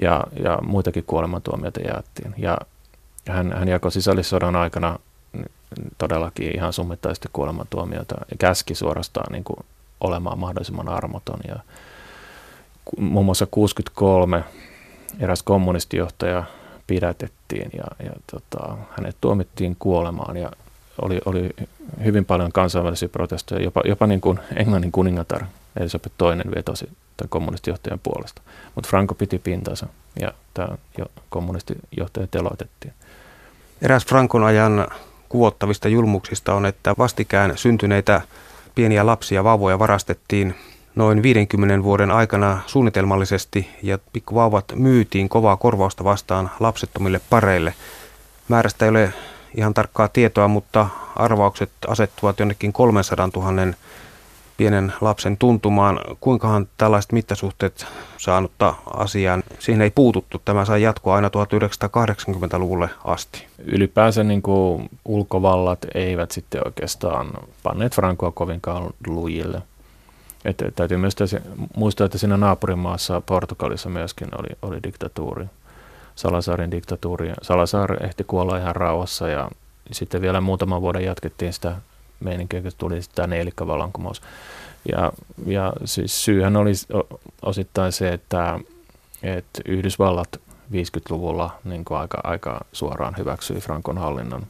Ja, 0.02 0.24
ja 0.44 0.58
muitakin 0.62 1.04
kuolemantuomioita 1.04 1.80
jaettiin. 1.80 2.34
Ja 2.38 2.58
hän, 3.28 3.52
hän 3.52 3.68
jakoi 3.68 3.92
sisällissodan 3.92 4.56
aikana 4.56 4.98
todellakin 5.98 6.56
ihan 6.56 6.72
summittaisesti 6.72 7.28
kuolemantuomioita 7.32 8.14
ja 8.30 8.36
käski 8.38 8.74
suorastaan 8.74 9.32
niin 9.32 9.44
kuin 9.44 9.58
olemaan 10.00 10.38
mahdollisimman 10.38 10.88
armoton. 10.88 11.40
Ja 11.48 11.56
muun 12.98 13.24
muassa 13.24 13.46
63 13.50 14.44
eräs 15.20 15.42
kommunistijohtaja 15.42 16.44
pidätettiin 16.86 17.70
ja, 17.76 18.06
ja 18.06 18.12
tota, 18.32 18.76
hänet 18.90 19.16
tuomittiin 19.20 19.76
kuolemaan 19.78 20.36
ja 20.36 20.50
oli, 21.02 21.20
oli 21.24 21.50
hyvin 22.04 22.24
paljon 22.24 22.52
kansainvälisiä 22.52 23.08
protestoja, 23.08 23.62
jopa, 23.62 23.80
jopa 23.84 24.06
niin 24.06 24.20
kuin 24.20 24.38
Englannin 24.56 24.92
kuningatar 24.92 25.44
Elisabeth 25.80 26.14
toinen 26.18 26.50
vetosi 26.56 26.88
tämän 27.16 27.28
kommunistijohtajan 27.28 28.00
puolesta. 28.02 28.42
Mutta 28.74 28.90
Franco 28.90 29.14
piti 29.14 29.38
pintansa 29.38 29.86
ja 30.20 30.32
tämä 30.54 30.68
jo 30.98 31.06
kommunistijohtaja 31.30 32.26
teloitettiin. 32.30 32.94
Eräs 33.82 34.06
Frankon 34.06 34.44
ajan 34.44 34.86
kuvottavista 35.28 35.88
julmuksista 35.88 36.54
on, 36.54 36.66
että 36.66 36.94
vastikään 36.98 37.58
syntyneitä 37.58 38.20
pieniä 38.74 39.06
lapsia, 39.06 39.44
vauvoja 39.44 39.78
varastettiin 39.78 40.54
noin 40.94 41.22
50 41.22 41.82
vuoden 41.82 42.10
aikana 42.10 42.60
suunnitelmallisesti 42.66 43.68
ja 43.82 43.98
pikkuvauvat 44.12 44.64
myytiin 44.74 45.28
kovaa 45.28 45.56
korvausta 45.56 46.04
vastaan 46.04 46.50
lapsettomille 46.60 47.20
pareille. 47.30 47.74
Määrästä 48.48 48.84
ei 48.84 48.88
ole 48.88 49.12
ihan 49.54 49.74
tarkkaa 49.74 50.08
tietoa, 50.08 50.48
mutta 50.48 50.86
arvaukset 51.16 51.70
asettuvat 51.88 52.38
jonnekin 52.38 52.72
300 52.72 53.28
000 53.36 53.74
pienen 54.56 54.92
lapsen 55.00 55.36
tuntumaan. 55.36 56.00
Kuinkahan 56.20 56.68
tällaiset 56.78 57.12
mittasuhteet 57.12 57.86
saanutta 58.18 58.74
asiaan? 58.94 59.42
Siihen 59.58 59.82
ei 59.82 59.90
puututtu. 59.90 60.42
Tämä 60.44 60.64
sai 60.64 60.82
jatkoa 60.82 61.14
aina 61.14 61.28
1980-luvulle 61.28 62.88
asti. 63.04 63.46
Ylipäänsä 63.64 64.24
niin 64.24 64.42
kuin 64.42 64.88
ulkovallat 65.04 65.78
eivät 65.94 66.30
sitten 66.30 66.66
oikeastaan 66.66 67.30
panneet 67.62 67.94
Frankoa 67.94 68.32
kovinkaan 68.32 68.90
lujille. 69.06 69.62
Että 70.44 70.70
täytyy 70.70 70.96
myös 70.96 71.16
muistaa, 71.76 72.04
että 72.04 72.18
siinä 72.18 72.36
naapurimaassa 72.36 73.20
Portugalissa 73.20 73.88
myöskin 73.88 74.28
oli, 74.38 74.48
oli 74.62 74.82
diktatuuri. 74.82 75.46
Salasarin 76.16 76.70
diktatuuri. 76.70 77.32
Salazar 77.42 78.04
ehti 78.04 78.24
kuolla 78.24 78.58
ihan 78.58 78.76
rauhassa 78.76 79.28
ja 79.28 79.50
sitten 79.92 80.22
vielä 80.22 80.40
muutaman 80.40 80.82
vuoden 80.82 81.04
jatkettiin 81.04 81.52
sitä 81.52 81.76
meininkiä, 82.20 82.62
kun 82.62 82.70
tuli 82.78 83.00
tämä 83.14 83.26
neelikkavallankumous. 83.26 84.22
Ja, 84.92 85.12
ja 85.46 85.72
siis 85.84 86.24
syyhän 86.24 86.56
oli 86.56 86.72
osittain 87.42 87.92
se, 87.92 88.12
että, 88.12 88.60
että 89.22 89.62
Yhdysvallat 89.64 90.40
50-luvulla 90.72 91.58
niin 91.64 91.84
aika, 91.90 92.20
aika 92.24 92.60
suoraan 92.72 93.14
hyväksyi 93.18 93.60
Frankon 93.60 93.98
hallinnon. 93.98 94.46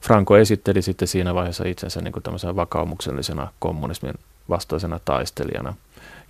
Franco 0.00 0.36
esitteli 0.36 0.82
sitten 0.82 1.08
siinä 1.08 1.34
vaiheessa 1.34 1.64
itsensä 1.64 2.00
niin 2.00 2.22
tämmöisenä 2.22 2.56
vakaumuksellisena 2.56 3.52
kommunismin 3.58 4.14
vastaisena 4.48 5.00
taistelijana. 5.04 5.74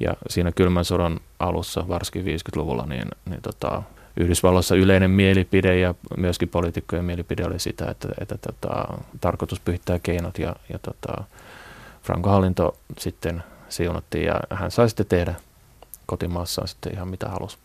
Ja 0.01 0.15
siinä 0.29 0.53
kylmän 0.53 0.85
sodan 0.85 1.21
alussa, 1.39 1.89
varsinkin 1.89 2.25
50-luvulla, 2.25 2.87
niin, 2.87 3.09
niin 3.31 3.43
tota, 3.43 3.83
Yhdysvalloissa 4.21 4.75
yleinen 4.75 5.11
mielipide 5.11 5.79
ja 5.79 5.95
myöskin 6.17 6.49
poliitikkojen 6.49 7.05
mielipide 7.05 7.47
oli 7.47 7.59
sitä, 7.59 7.91
että, 7.91 8.09
että 8.21 8.39
tota, 8.39 8.85
tarkoitus 9.21 9.61
pyhittää 9.61 9.99
keinot 9.99 10.39
ja, 10.39 10.57
ja 10.73 10.79
tota, 10.79 11.25
Franco 12.03 12.31
hallinto 12.31 12.77
sitten 12.99 13.43
siunattiin 13.69 14.25
ja 14.25 14.35
hän 14.51 14.71
sai 14.71 14.89
sitten 14.89 15.07
tehdä 15.07 15.35
kotimaassaan 16.07 16.69
sitten 16.69 16.93
ihan 16.93 17.09
mitä 17.09 17.29
halusi. 17.29 17.59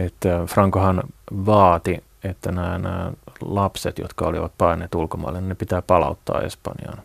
Että 0.00 0.42
Frankohan 0.46 1.02
vaati, 1.46 2.04
että 2.24 2.52
nämä, 2.52 2.78
nämä 2.78 3.12
lapset, 3.40 3.98
jotka 3.98 4.26
olivat 4.26 4.52
paineet 4.58 4.94
ulkomaille, 4.94 5.40
ne 5.40 5.54
pitää 5.54 5.82
palauttaa 5.82 6.42
Espanjaan. 6.42 7.02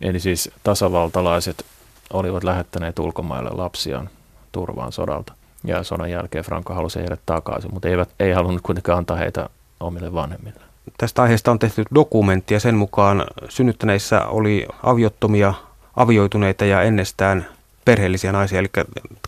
Eli 0.00 0.20
siis 0.20 0.50
tasavaltalaiset 0.62 1.64
olivat 2.12 2.44
lähettäneet 2.44 2.98
ulkomaille 2.98 3.50
lapsiaan 3.52 4.10
turvaan 4.52 4.92
sodalta. 4.92 5.32
Ja 5.64 5.82
sodan 5.82 6.10
jälkeen 6.10 6.44
Franco 6.44 6.74
halusi 6.74 6.98
heidät 6.98 7.20
takaisin, 7.26 7.74
mutta 7.74 7.88
eivät, 7.88 8.08
ei 8.20 8.32
halunnut 8.32 8.62
kuitenkaan 8.62 8.98
antaa 8.98 9.16
heitä 9.16 9.48
omille 9.80 10.12
vanhemmille. 10.12 10.60
Tästä 10.98 11.22
aiheesta 11.22 11.50
on 11.50 11.58
tehty 11.58 11.84
dokumentti 11.94 12.54
ja 12.54 12.60
sen 12.60 12.74
mukaan 12.74 13.24
synnyttäneissä 13.48 14.24
oli 14.24 14.66
aviottomia, 14.82 15.54
avioituneita 15.96 16.64
ja 16.64 16.82
ennestään 16.82 17.46
perheellisiä 17.84 18.32
naisia, 18.32 18.58
eli 18.58 18.68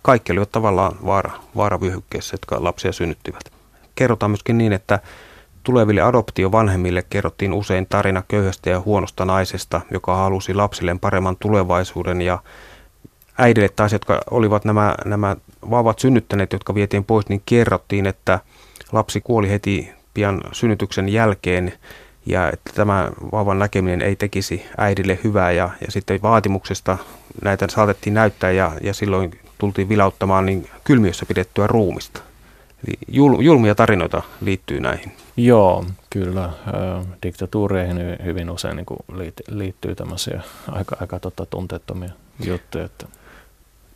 kaikki 0.03 0.33
olivat 0.33 0.53
tavallaan 0.53 0.97
vaara, 1.07 1.31
vaaravyöhykkeessä, 1.57 2.35
jotka 2.35 2.64
lapsia 2.64 2.92
synnyttivät. 2.92 3.42
Kerrotaan 3.95 4.31
myöskin 4.31 4.59
niin, 4.59 4.73
että 4.73 4.99
tuleville 5.62 6.01
adoptiovanhemmille 6.01 7.05
kerrottiin 7.11 7.53
usein 7.53 7.87
tarina 7.87 8.23
köyhästä 8.29 8.71
ja 8.71 8.81
huonosta 8.81 9.25
naisesta, 9.25 9.81
joka 9.90 10.16
halusi 10.16 10.55
lapsilleen 10.55 11.01
paremman 11.01 11.37
tulevaisuuden 11.40 12.23
ja 12.23 12.38
äidille 13.38 13.68
taas, 13.68 13.92
jotka 13.92 14.21
olivat 14.31 14.64
nämä, 14.64 14.95
nämä 15.05 15.37
vauvat 15.71 15.99
synnyttäneet, 15.99 16.53
jotka 16.53 16.75
vietiin 16.75 17.05
pois, 17.05 17.29
niin 17.29 17.42
kerrottiin, 17.47 18.07
että 18.07 18.40
lapsi 18.92 19.21
kuoli 19.21 19.51
heti 19.51 19.90
pian 20.14 20.40
synnytyksen 20.53 21.09
jälkeen 21.09 21.73
ja 22.27 22.49
että 22.53 22.71
tämä 22.75 23.11
vauvan 23.33 23.59
näkeminen 23.59 24.03
ei 24.03 24.16
tekisi 24.16 24.66
äidille 24.79 25.18
hyvää 25.25 25.53
ja, 25.53 25.71
ja 25.81 25.92
sitten 25.92 26.23
vaatimuksesta 26.23 26.99
näitä 27.45 27.66
saatettiin 27.71 28.14
näyttää 28.14 28.51
ja, 28.51 28.73
ja 28.83 28.95
silloin 28.95 29.38
tultiin 29.59 29.88
vilauttamaan 29.88 30.47
niin 30.47 30.71
kylmiössä 30.85 31.27
pidettyä 31.27 31.66
ruumista. 31.66 32.21
Eli 32.87 32.97
jul, 33.09 33.40
julmia 33.40 33.75
tarinoita 33.75 34.23
liittyy 34.40 34.81
näihin. 34.81 35.12
Joo, 35.37 35.85
kyllä. 36.11 36.51
Diktatuureihin 37.23 37.97
hyvin 38.25 38.51
usein 38.51 38.77
niin 38.77 39.33
liittyy 39.49 39.95
tämmöisiä 39.95 40.42
aika, 40.68 40.97
aika 41.01 41.21
tota, 41.21 41.47
tunteettomia 41.47 42.11
juttuja. 42.45 42.85
Että 42.85 43.07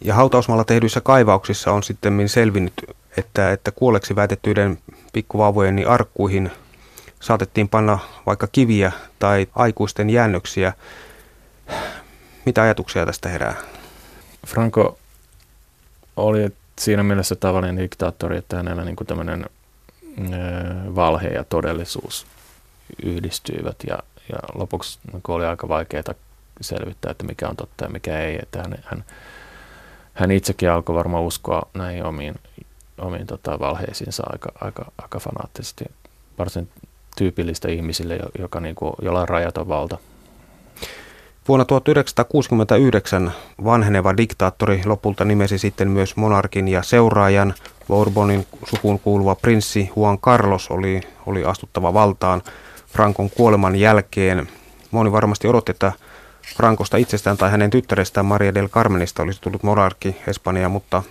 ja 0.01 0.15
hautausmaalla 0.15 0.65
tehdyissä 0.65 1.01
kaivauksissa 1.01 1.73
on 1.73 1.83
sitten 1.83 2.29
selvinnyt, 2.29 2.73
että, 3.17 3.53
että 3.53 3.71
kuolleeksi 3.71 4.17
väitettyiden 4.17 4.79
pikkuvauvojen 5.13 5.77
niin 5.77 5.89
arkkuihin 5.89 6.51
saatettiin 7.21 7.69
panna 7.69 7.99
vaikka 8.27 8.47
kiviä 8.47 8.93
tai 9.19 9.47
aikuisten 9.55 10.11
jäännöksiä. 10.11 10.73
Mitä 12.47 12.63
ajatuksia 12.63 13.07
tästä 13.07 13.29
herää? 13.29 13.55
Franco 14.47 14.99
oli 16.17 16.49
siinä 16.79 17.03
mielessä 17.03 17.37
tavallinen 17.37 17.77
diktaattori, 17.77 18.37
että 18.37 18.57
hänellä 18.57 18.85
niin 18.85 18.97
kuin 18.97 19.07
tämmöinen 19.07 19.47
valhe 20.95 21.29
ja 21.29 21.45
todellisuus 21.45 22.27
yhdistyivät 23.03 23.77
ja, 23.87 23.99
ja 24.33 24.39
lopuksi 24.55 24.99
oli 25.29 25.47
aika 25.47 25.69
vaikeaa 25.69 26.15
selvittää, 26.61 27.11
että 27.11 27.25
mikä 27.25 27.49
on 27.49 27.57
totta 27.57 27.85
ja 27.85 27.91
mikä 27.91 28.21
ei. 28.21 28.39
Että 28.43 28.59
hän, 28.59 28.75
hän 28.85 29.05
hän 30.16 30.31
itsekin 30.31 30.70
alkoi 30.70 30.94
varmaan 30.94 31.24
uskoa 31.24 31.62
näihin 31.74 32.05
omiin, 32.05 32.35
omiin 32.98 33.26
tota, 33.26 33.59
valheisiinsa 33.59 34.22
aika, 34.33 34.48
aika, 34.61 34.85
aika 35.02 35.18
fanaattisesti. 35.18 35.85
Varsin 36.38 36.68
tyypillistä 37.16 37.68
ihmisille, 37.68 38.18
joka 38.38 38.61
niin 38.61 38.74
kuin, 38.74 38.92
jolla 39.02 39.20
on 39.20 39.29
rajaton 39.29 39.68
valta. 39.68 39.98
Vuonna 41.48 41.64
1969 41.64 43.33
vanheneva 43.64 44.16
diktaattori 44.16 44.83
lopulta 44.85 45.24
nimesi 45.24 45.59
sitten 45.59 45.88
myös 45.88 46.16
monarkin 46.16 46.68
ja 46.68 46.83
seuraajan. 46.83 47.55
Bourbonin 47.88 48.46
sukuun 48.64 48.98
kuuluva 48.98 49.35
prinssi 49.35 49.90
Juan 49.96 50.18
Carlos 50.18 50.70
oli, 50.70 51.00
oli 51.26 51.44
astuttava 51.44 51.94
valtaan 51.94 52.42
Frankon 52.87 53.31
kuoleman 53.31 53.76
jälkeen. 53.76 54.48
Moni 54.90 55.12
varmasti 55.12 55.48
odotti, 55.48 55.70
että 55.70 55.92
Frankosta 56.55 56.97
itsestään 56.97 57.37
tai 57.37 57.51
hänen 57.51 57.71
tyttärestään 57.71 58.27
Maria 58.27 58.55
del 58.55 58.69
Carmenista 58.69 59.23
olisi 59.23 59.41
tullut 59.41 59.63
monarkki 59.63 60.17
Espanjaa, 60.27 60.69
mutta 60.69 61.03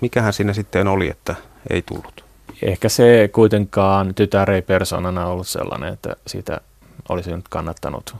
mikähän 0.00 0.32
siinä 0.32 0.52
sitten 0.52 0.88
oli, 0.88 1.10
että 1.10 1.34
ei 1.70 1.82
tullut? 1.82 2.24
Ehkä 2.62 2.88
se 2.88 3.30
kuitenkaan 3.32 4.14
tytär 4.14 4.50
ei 4.50 4.62
persoonana 4.62 5.26
ollut 5.26 5.48
sellainen, 5.48 5.92
että 5.92 6.16
siitä 6.26 6.60
olisi 7.08 7.30
nyt 7.30 7.48
kannattanut 7.48 8.16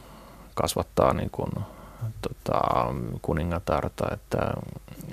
kasvattaa 0.55 1.13
niin 1.15 1.31
kuin 1.31 1.51
tota, 2.23 2.61
kuningatarta, 3.23 4.05
että 4.13 4.39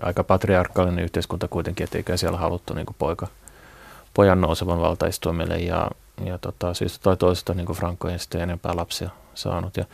aika 0.01 0.23
patriarkaalinen 0.23 1.03
yhteiskunta 1.03 1.47
kuitenkin, 1.47 1.83
etteikä 1.83 2.17
siellä 2.17 2.37
haluttu 2.37 2.73
niin 2.73 2.85
kuin 2.85 2.95
poika, 2.99 3.27
pojan 4.13 4.41
nousevan 4.41 4.81
valtaistuimelle 4.81 5.57
ja, 5.57 5.91
ja 6.25 6.37
tota, 6.37 6.73
syystä 6.73 7.03
tai 7.03 7.17
toisesta 7.17 7.53
niin 7.53 7.65
kuin 7.65 8.19
sitten 8.19 8.41
enempää 8.41 8.75
lapsia 8.75 9.09
saanut. 9.33 9.77
Ja, 9.77 9.85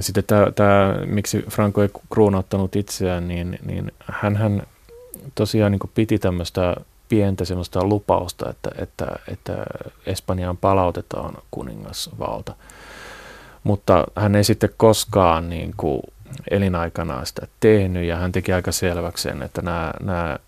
sitten 0.00 0.24
tämä, 0.24 0.46
tämä, 0.54 0.94
miksi 1.06 1.44
Franco 1.50 1.82
ei 1.82 1.88
kruunauttanut 2.12 2.76
itseään, 2.76 3.28
niin, 3.28 3.58
niin 3.66 3.92
hän 4.06 4.62
tosiaan 5.34 5.72
niin 5.72 5.90
piti 5.94 6.18
tämmöistä 6.18 6.76
pientä 7.08 7.44
semmoista 7.44 7.84
lupausta, 7.84 8.50
että, 8.50 8.70
että, 8.78 9.06
että 9.28 9.64
Espanjaan 10.06 10.56
palautetaan 10.56 11.34
kuningasvalta. 11.50 12.54
Mutta 13.64 14.04
hän 14.16 14.34
ei 14.34 14.44
sitten 14.44 14.70
koskaan 14.76 15.50
niin 15.50 15.74
kuin 15.76 16.02
elinaikanaan 16.50 17.26
sitä 17.26 17.46
tehnyt 17.60 18.04
ja 18.04 18.16
hän 18.16 18.32
teki 18.32 18.52
aika 18.52 18.72
selväksi 18.72 19.22
sen, 19.22 19.42
että 19.42 19.62
nämä, 19.62 19.92
nämä 20.02 20.38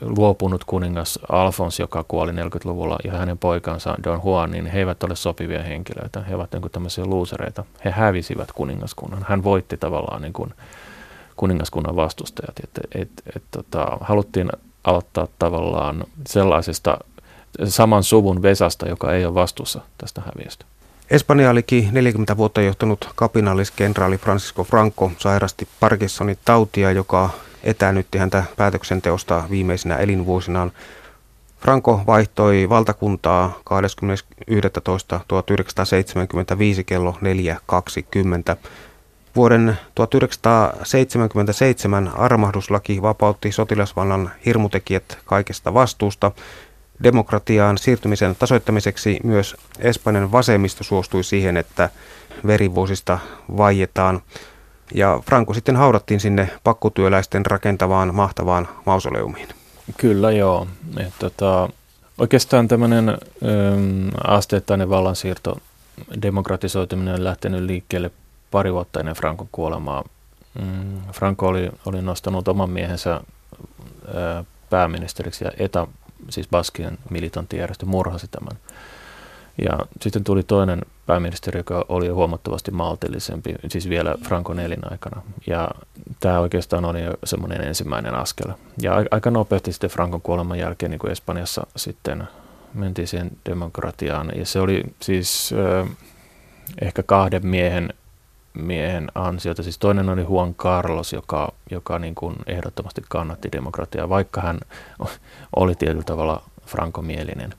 luopunut 0.00 0.64
kuningas 0.64 1.18
Alfons, 1.28 1.78
joka 1.78 2.04
kuoli 2.08 2.32
40-luvulla, 2.32 2.98
ja 3.04 3.12
hänen 3.12 3.38
poikansa 3.38 3.94
Don 4.04 4.20
Juan, 4.24 4.50
niin 4.50 4.66
he 4.66 4.78
eivät 4.78 5.02
ole 5.02 5.16
sopivia 5.16 5.62
henkilöitä. 5.62 6.20
He 6.20 6.34
ovat 6.34 6.52
niin 6.52 6.60
kuin 6.60 6.72
tämmöisiä 6.72 7.04
luusereita. 7.04 7.64
He 7.84 7.90
hävisivät 7.90 8.52
kuningaskunnan. 8.52 9.26
Hän 9.28 9.44
voitti 9.44 9.76
tavallaan 9.76 10.22
niin 10.22 10.32
kuin 10.32 10.54
kuningaskunnan 11.36 11.96
vastustajat. 11.96 12.54
Et, 12.64 12.80
et, 12.94 13.10
et, 13.36 13.42
tota, 13.50 13.98
haluttiin 14.00 14.50
aloittaa 14.84 15.28
tavallaan 15.38 16.04
sellaisesta 16.26 16.98
saman 17.64 18.02
suvun 18.02 18.42
vesasta, 18.42 18.88
joka 18.88 19.12
ei 19.12 19.24
ole 19.24 19.34
vastuussa 19.34 19.80
tästä 19.98 20.20
häviöstä. 20.20 20.64
Espanja 21.10 21.50
olikin 21.50 21.88
40 21.92 22.36
vuotta 22.36 22.62
johtanut 22.62 23.08
kapinalliskenraali 23.14 24.18
Francisco 24.18 24.64
Franco 24.64 25.12
sairasti 25.18 25.68
Parkinsonin 25.80 26.38
tautia, 26.44 26.92
joka 26.92 27.30
etänytti 27.64 28.18
häntä 28.18 28.44
päätöksenteosta 28.56 29.44
viimeisinä 29.50 29.96
elinvuosinaan. 29.96 30.72
Franco 31.60 32.00
vaihtoi 32.06 32.68
valtakuntaa 32.68 33.58
20.11.1975 33.58 33.64
kello 36.86 37.18
4.20. 38.52 38.56
Vuoden 39.36 39.78
1977 39.94 42.12
armahduslaki 42.16 43.02
vapautti 43.02 43.52
sotilasvallan 43.52 44.30
hirmutekijät 44.46 45.18
kaikesta 45.24 45.74
vastuusta. 45.74 46.32
Demokratiaan 47.02 47.78
siirtymisen 47.78 48.36
tasoittamiseksi 48.36 49.20
myös 49.24 49.56
Espanjan 49.78 50.32
vasemmisto 50.32 50.84
suostui 50.84 51.24
siihen, 51.24 51.56
että 51.56 51.90
verivuosista 52.46 53.18
vaietaan. 53.56 54.22
Ja 54.94 55.20
Franco 55.26 55.54
sitten 55.54 55.76
haudattiin 55.76 56.20
sinne 56.20 56.50
pakkotyöläisten 56.64 57.46
rakentavaan 57.46 58.14
mahtavaan 58.14 58.68
mausoleumiin. 58.86 59.48
Kyllä 59.96 60.30
joo. 60.32 60.66
Et, 60.96 61.12
tota, 61.18 61.68
oikeastaan 62.18 62.68
tämmöinen 62.68 63.08
ähm, 63.08 64.08
asteittainen 64.24 64.90
vallansiirto, 64.90 65.58
demokratisoituminen 66.22 67.14
on 67.14 67.24
lähtenyt 67.24 67.62
liikkeelle 67.62 68.10
pari 68.50 68.72
vuotta 68.72 69.00
ennen 69.00 69.14
Frankon 69.14 69.48
kuolemaa. 69.52 70.04
Mm, 70.60 71.00
Franco 71.12 71.46
oli, 71.46 71.70
oli 71.86 72.02
nostanut 72.02 72.48
oman 72.48 72.70
miehensä 72.70 73.20
ää, 74.14 74.44
pääministeriksi 74.70 75.44
ja 75.44 75.50
ETA, 75.58 75.86
siis 76.30 76.48
Baskien 76.48 76.98
militanttijärjestö, 77.10 77.86
murhasi 77.86 78.28
tämän. 78.28 78.58
Ja 79.58 79.78
sitten 80.00 80.24
tuli 80.24 80.42
toinen 80.42 80.82
pääministeri, 81.06 81.58
joka 81.58 81.84
oli 81.88 82.08
huomattavasti 82.08 82.70
maltillisempi, 82.70 83.54
siis 83.68 83.88
vielä 83.88 84.14
Frankon 84.24 84.60
elinaikana. 84.60 85.22
Ja 85.46 85.68
tämä 86.20 86.40
oikeastaan 86.40 86.84
oli 86.84 87.00
semmoinen 87.24 87.60
ensimmäinen 87.60 88.14
askel. 88.14 88.52
Ja 88.82 89.04
aika 89.10 89.30
nopeasti 89.30 89.72
sitten 89.72 89.90
Frankon 89.90 90.22
kuoleman 90.22 90.58
jälkeen 90.58 90.90
niin 90.90 90.98
kuin 90.98 91.10
Espanjassa 91.12 91.66
sitten 91.76 92.24
mentiin 92.74 93.08
siihen 93.08 93.30
demokratiaan. 93.46 94.32
Ja 94.36 94.46
se 94.46 94.60
oli 94.60 94.84
siis 95.00 95.54
äh, 95.82 95.88
ehkä 96.80 97.02
kahden 97.02 97.46
miehen 97.46 97.94
miehen 98.54 99.10
ansiota. 99.14 99.62
Siis 99.62 99.78
toinen 99.78 100.08
oli 100.08 100.22
Juan 100.22 100.54
Carlos, 100.54 101.12
joka, 101.12 101.52
joka 101.70 101.98
niin 101.98 102.14
kuin 102.14 102.36
ehdottomasti 102.46 103.02
kannatti 103.08 103.48
demokratiaa, 103.52 104.08
vaikka 104.08 104.40
hän 104.40 104.60
oli 105.56 105.74
tietyllä 105.74 106.04
tavalla 106.04 106.42
frankomielinen. 106.66 107.54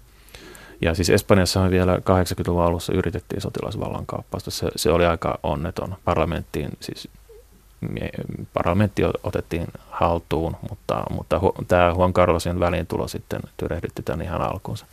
Ja 0.81 0.93
siis 0.93 1.09
Espanjassa 1.09 1.69
vielä 1.69 1.95
80-luvun 1.95 2.63
alussa 2.63 2.93
yritettiin 2.93 3.41
sotilasvallan 3.41 4.05
kaappausta. 4.05 4.51
Se, 4.51 4.67
se 4.75 4.91
oli 4.91 5.05
aika 5.05 5.39
onneton. 5.43 5.95
Parlamenttiin, 6.05 6.69
siis 6.79 7.09
parlamentti 8.53 9.01
otettiin 9.23 9.67
haltuun, 9.89 10.55
mutta, 10.69 11.03
mutta 11.09 11.39
tämä 11.67 11.89
Juan 11.89 12.13
Carlosin 12.13 12.59
väliintulo 12.59 13.07
sitten 13.07 13.41
tyrehdytti 13.57 14.03
tämän 14.03 14.21
ihan 14.21 14.41
alkuunsa. 14.41 14.86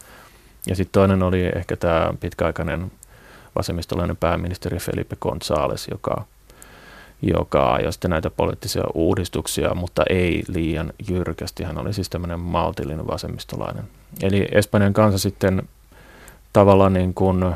Ja 0.66 0.76
sitten 0.76 0.92
toinen 0.92 1.22
oli 1.22 1.50
ehkä 1.56 1.76
tämä 1.76 2.14
pitkäaikainen 2.20 2.92
vasemmistolainen 3.56 4.16
pääministeri 4.16 4.78
Felipe 4.78 5.16
González, 5.26 5.90
joka, 5.90 6.24
joka 7.22 7.72
ajoi 7.72 7.92
sitten 7.92 8.10
näitä 8.10 8.30
poliittisia 8.30 8.82
uudistuksia, 8.94 9.74
mutta 9.74 10.02
ei 10.10 10.42
liian 10.48 10.92
jyrkästi. 11.08 11.64
Hän 11.64 11.78
oli 11.78 11.94
siis 11.94 12.10
tämmöinen 12.10 12.40
maltillinen 12.40 13.06
vasemmistolainen. 13.06 13.84
Eli 14.22 14.48
Espanjan 14.52 14.92
kanssa 14.92 15.18
sitten 15.18 15.62
tavallaan 16.52 16.92
niin 16.92 17.14
kuin, 17.14 17.42
äh, 17.42 17.54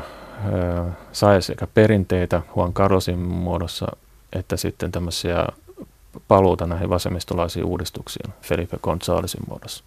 sai 1.11 1.41
sekä 1.41 1.67
perinteitä 1.67 2.41
Juan 2.55 2.73
Carlosin 2.73 3.19
muodossa, 3.19 3.87
että 4.33 4.57
sitten 4.57 4.91
tämmöisiä 4.91 5.45
paluuta 6.27 6.67
näihin 6.67 6.89
vasemmistolaisiin 6.89 7.65
uudistuksiin 7.65 8.33
Felipe 8.41 8.77
Gonzálezin 8.77 9.47
muodossa. 9.47 9.83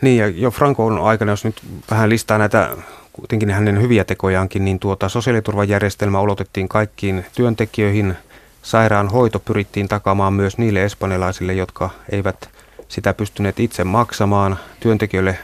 Niin 0.00 0.18
ja 0.18 0.28
jo 0.28 0.50
Frankon 0.50 0.98
aikana, 0.98 1.32
jos 1.32 1.44
nyt 1.44 1.62
vähän 1.90 2.08
listaa 2.08 2.38
näitä 2.38 2.76
kuitenkin 3.12 3.50
hänen 3.50 3.82
hyviä 3.82 4.04
tekojaankin, 4.04 4.64
niin 4.64 4.78
tuota 4.78 5.08
sosiaaliturvajärjestelmä 5.08 6.20
ulotettiin 6.20 6.68
kaikkiin 6.68 7.26
työntekijöihin. 7.34 8.14
Sairaanhoito 8.62 9.38
pyrittiin 9.38 9.88
takaamaan 9.88 10.32
myös 10.32 10.58
niille 10.58 10.84
espanjalaisille, 10.84 11.52
jotka 11.52 11.90
eivät 12.12 12.48
sitä 12.88 13.14
pystyneet 13.14 13.60
itse 13.60 13.84
maksamaan. 13.84 14.58
Työntekijöille 14.80 15.38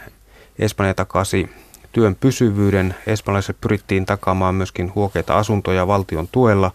Espanja 0.59 0.95
takasi 0.95 1.51
työn 1.93 2.17
pysyvyyden. 2.21 2.95
Espanjalaisille 3.07 3.59
pyrittiin 3.61 4.07
takaamaan 4.07 4.55
myöskin 4.55 4.95
huokeita 4.95 5.39
asuntoja 5.39 5.87
valtion 5.87 6.29
tuella. 6.33 6.71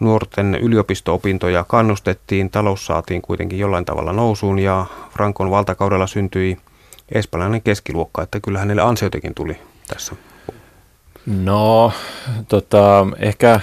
Nuorten 0.00 0.54
yliopisto-opintoja 0.54 1.64
kannustettiin, 1.64 2.50
talous 2.50 2.86
saatiin 2.86 3.22
kuitenkin 3.22 3.58
jollain 3.58 3.84
tavalla 3.84 4.12
nousuun 4.12 4.58
ja 4.58 4.86
Frankon 5.10 5.50
valtakaudella 5.50 6.06
syntyi 6.06 6.58
espanjalainen 7.12 7.62
keskiluokka, 7.62 8.22
että 8.22 8.40
kyllä 8.40 8.58
hänelle 8.58 8.82
ansioitakin 8.82 9.34
tuli 9.34 9.56
tässä? 9.86 10.14
No, 11.26 11.92
tota, 12.48 13.06
ehkä, 13.18 13.60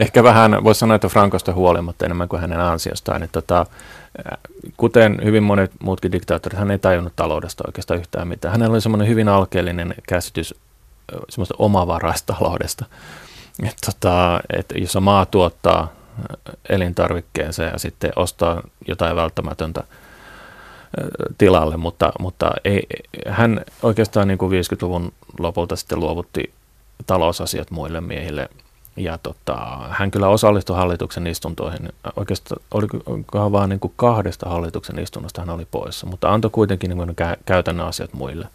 ehkä 0.00 0.22
vähän 0.22 0.64
voisi 0.64 0.78
sanoa, 0.78 0.94
että 0.94 1.08
Frankosta 1.08 1.52
huolimatta 1.52 2.04
enemmän 2.04 2.28
kuin 2.28 2.40
hänen 2.40 2.60
ansiostaan. 2.60 3.22
Että 3.22 3.40
tota, 3.42 3.66
kuten 4.76 5.18
hyvin 5.24 5.42
monet 5.42 5.72
muutkin 5.82 6.12
diktaattorit, 6.12 6.58
hän 6.58 6.70
ei 6.70 6.78
tajunnut 6.78 7.12
taloudesta 7.16 7.64
oikeastaan 7.66 8.00
yhtään 8.00 8.28
mitään. 8.28 8.52
Hänellä 8.52 8.72
oli 8.72 8.80
semmoinen 8.80 9.08
hyvin 9.08 9.28
alkeellinen 9.28 9.94
käsitys 10.08 10.54
semmoista 11.28 11.54
omavaraista 11.58 12.34
taloudesta. 12.38 12.84
Että 13.62 13.92
tota, 13.92 14.40
että 14.58 14.78
jos 14.78 14.98
maa 15.00 15.26
tuottaa 15.26 15.92
elintarvikkeensa 16.68 17.62
ja 17.62 17.78
sitten 17.78 18.12
ostaa 18.16 18.62
jotain 18.88 19.16
välttämätöntä– 19.16 19.84
tilalle, 21.38 21.76
mutta, 21.76 22.12
mutta 22.18 22.50
ei, 22.64 22.86
hän 23.28 23.64
oikeastaan 23.82 24.28
niin 24.28 24.38
kuin 24.38 24.52
50-luvun 24.52 25.12
lopulta 25.38 25.76
sitten 25.76 26.00
luovutti 26.00 26.52
talousasiat 27.06 27.70
muille 27.70 28.00
miehille 28.00 28.48
ja 28.96 29.18
tota, 29.18 29.56
hän 29.90 30.10
kyllä 30.10 30.28
osallistui 30.28 30.76
hallituksen 30.76 31.26
istuntoihin. 31.26 31.88
Oikeastaan 32.16 32.62
oli 32.70 32.86
vaan 33.34 33.68
niin 33.68 33.80
kuin 33.80 33.92
kahdesta 33.96 34.48
hallituksen 34.48 34.98
istunnosta 34.98 35.42
hän 35.42 35.50
oli 35.50 35.66
poissa, 35.70 36.06
mutta 36.06 36.32
antoi 36.32 36.50
kuitenkin 36.50 36.90
niin 36.90 36.98
kuin 36.98 37.16
käytännön 37.46 37.86
asiat 37.86 38.12
muille. 38.12 38.48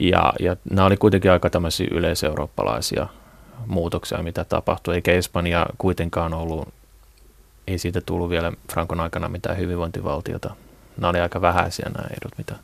Ja, 0.00 0.32
ja 0.40 0.56
nämä 0.70 0.86
oli 0.86 0.96
kuitenkin 0.96 1.30
aika 1.30 1.50
tämmöisiä 1.50 1.88
yleiseurooppalaisia 1.90 3.06
muutoksia, 3.66 4.22
mitä 4.22 4.44
tapahtui, 4.44 4.94
eikä 4.94 5.12
Espanja 5.12 5.66
kuitenkaan 5.78 6.34
ollut, 6.34 6.68
ei 7.66 7.78
siitä 7.78 8.00
tullut 8.00 8.30
vielä 8.30 8.52
Frankon 8.72 9.00
aikana 9.00 9.28
mitään 9.28 9.58
hyvinvointivaltiota 9.58 10.54
nämä 11.00 11.10
oli 11.10 11.20
aika 11.20 11.40
vähäisiä 11.40 11.90
nämä 11.94 12.08
edut, 12.08 12.38
mitä 12.38 12.54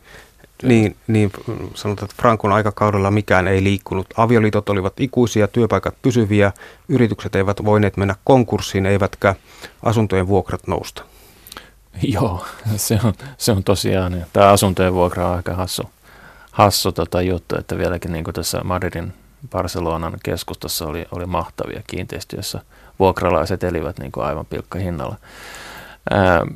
niin, 0.63 0.97
niin 1.07 1.31
sanotaan, 1.75 2.05
että 2.05 2.23
Frankon 2.23 2.53
aikakaudella 2.53 3.11
mikään 3.11 3.49
ei 3.49 3.65
liikkunut. 3.65 4.07
Avioliitot 4.17 4.69
olivat 4.69 5.01
ikuisia, 5.01 5.49
työpaikat 5.49 5.95
pysyviä, 6.03 6.53
yritykset 6.89 7.35
eivät 7.35 7.65
voineet 7.65 7.97
mennä 7.97 8.15
konkurssiin, 8.25 8.87
eivätkä 8.87 9.35
asuntojen 9.83 10.27
vuokrat 10.27 10.67
nousta. 10.67 11.03
Joo, 12.03 12.45
se 12.77 12.99
on, 13.05 13.13
se 13.39 13.53
on 13.53 13.65
tosiaan. 13.65 14.27
Tämä 14.33 14.49
asuntojen 14.49 14.95
vuokra 14.95 15.29
on 15.29 15.37
aika 15.37 15.55
hassu, 15.55 15.83
hassu 16.51 16.93
tota 16.93 17.23
juttu, 17.23 17.59
että 17.59 17.79
vieläkin 17.79 18.13
niin 18.13 18.25
kuin 18.25 18.35
tässä 18.35 18.61
Madridin 18.65 19.13
Barcelonan 19.51 20.19
keskustassa 20.23 20.87
oli, 20.87 21.07
oli 21.13 21.27
mahtavia 21.27 21.83
kiinteistöjä, 21.87 22.39
joissa 22.39 22.61
vuokralaiset 22.99 23.65
elivät 23.65 23.99
niin 23.99 24.13
kuin 24.13 24.27
aivan 24.27 24.47
pilkkahinnalla. 24.47 25.17
Ää, 26.11 26.47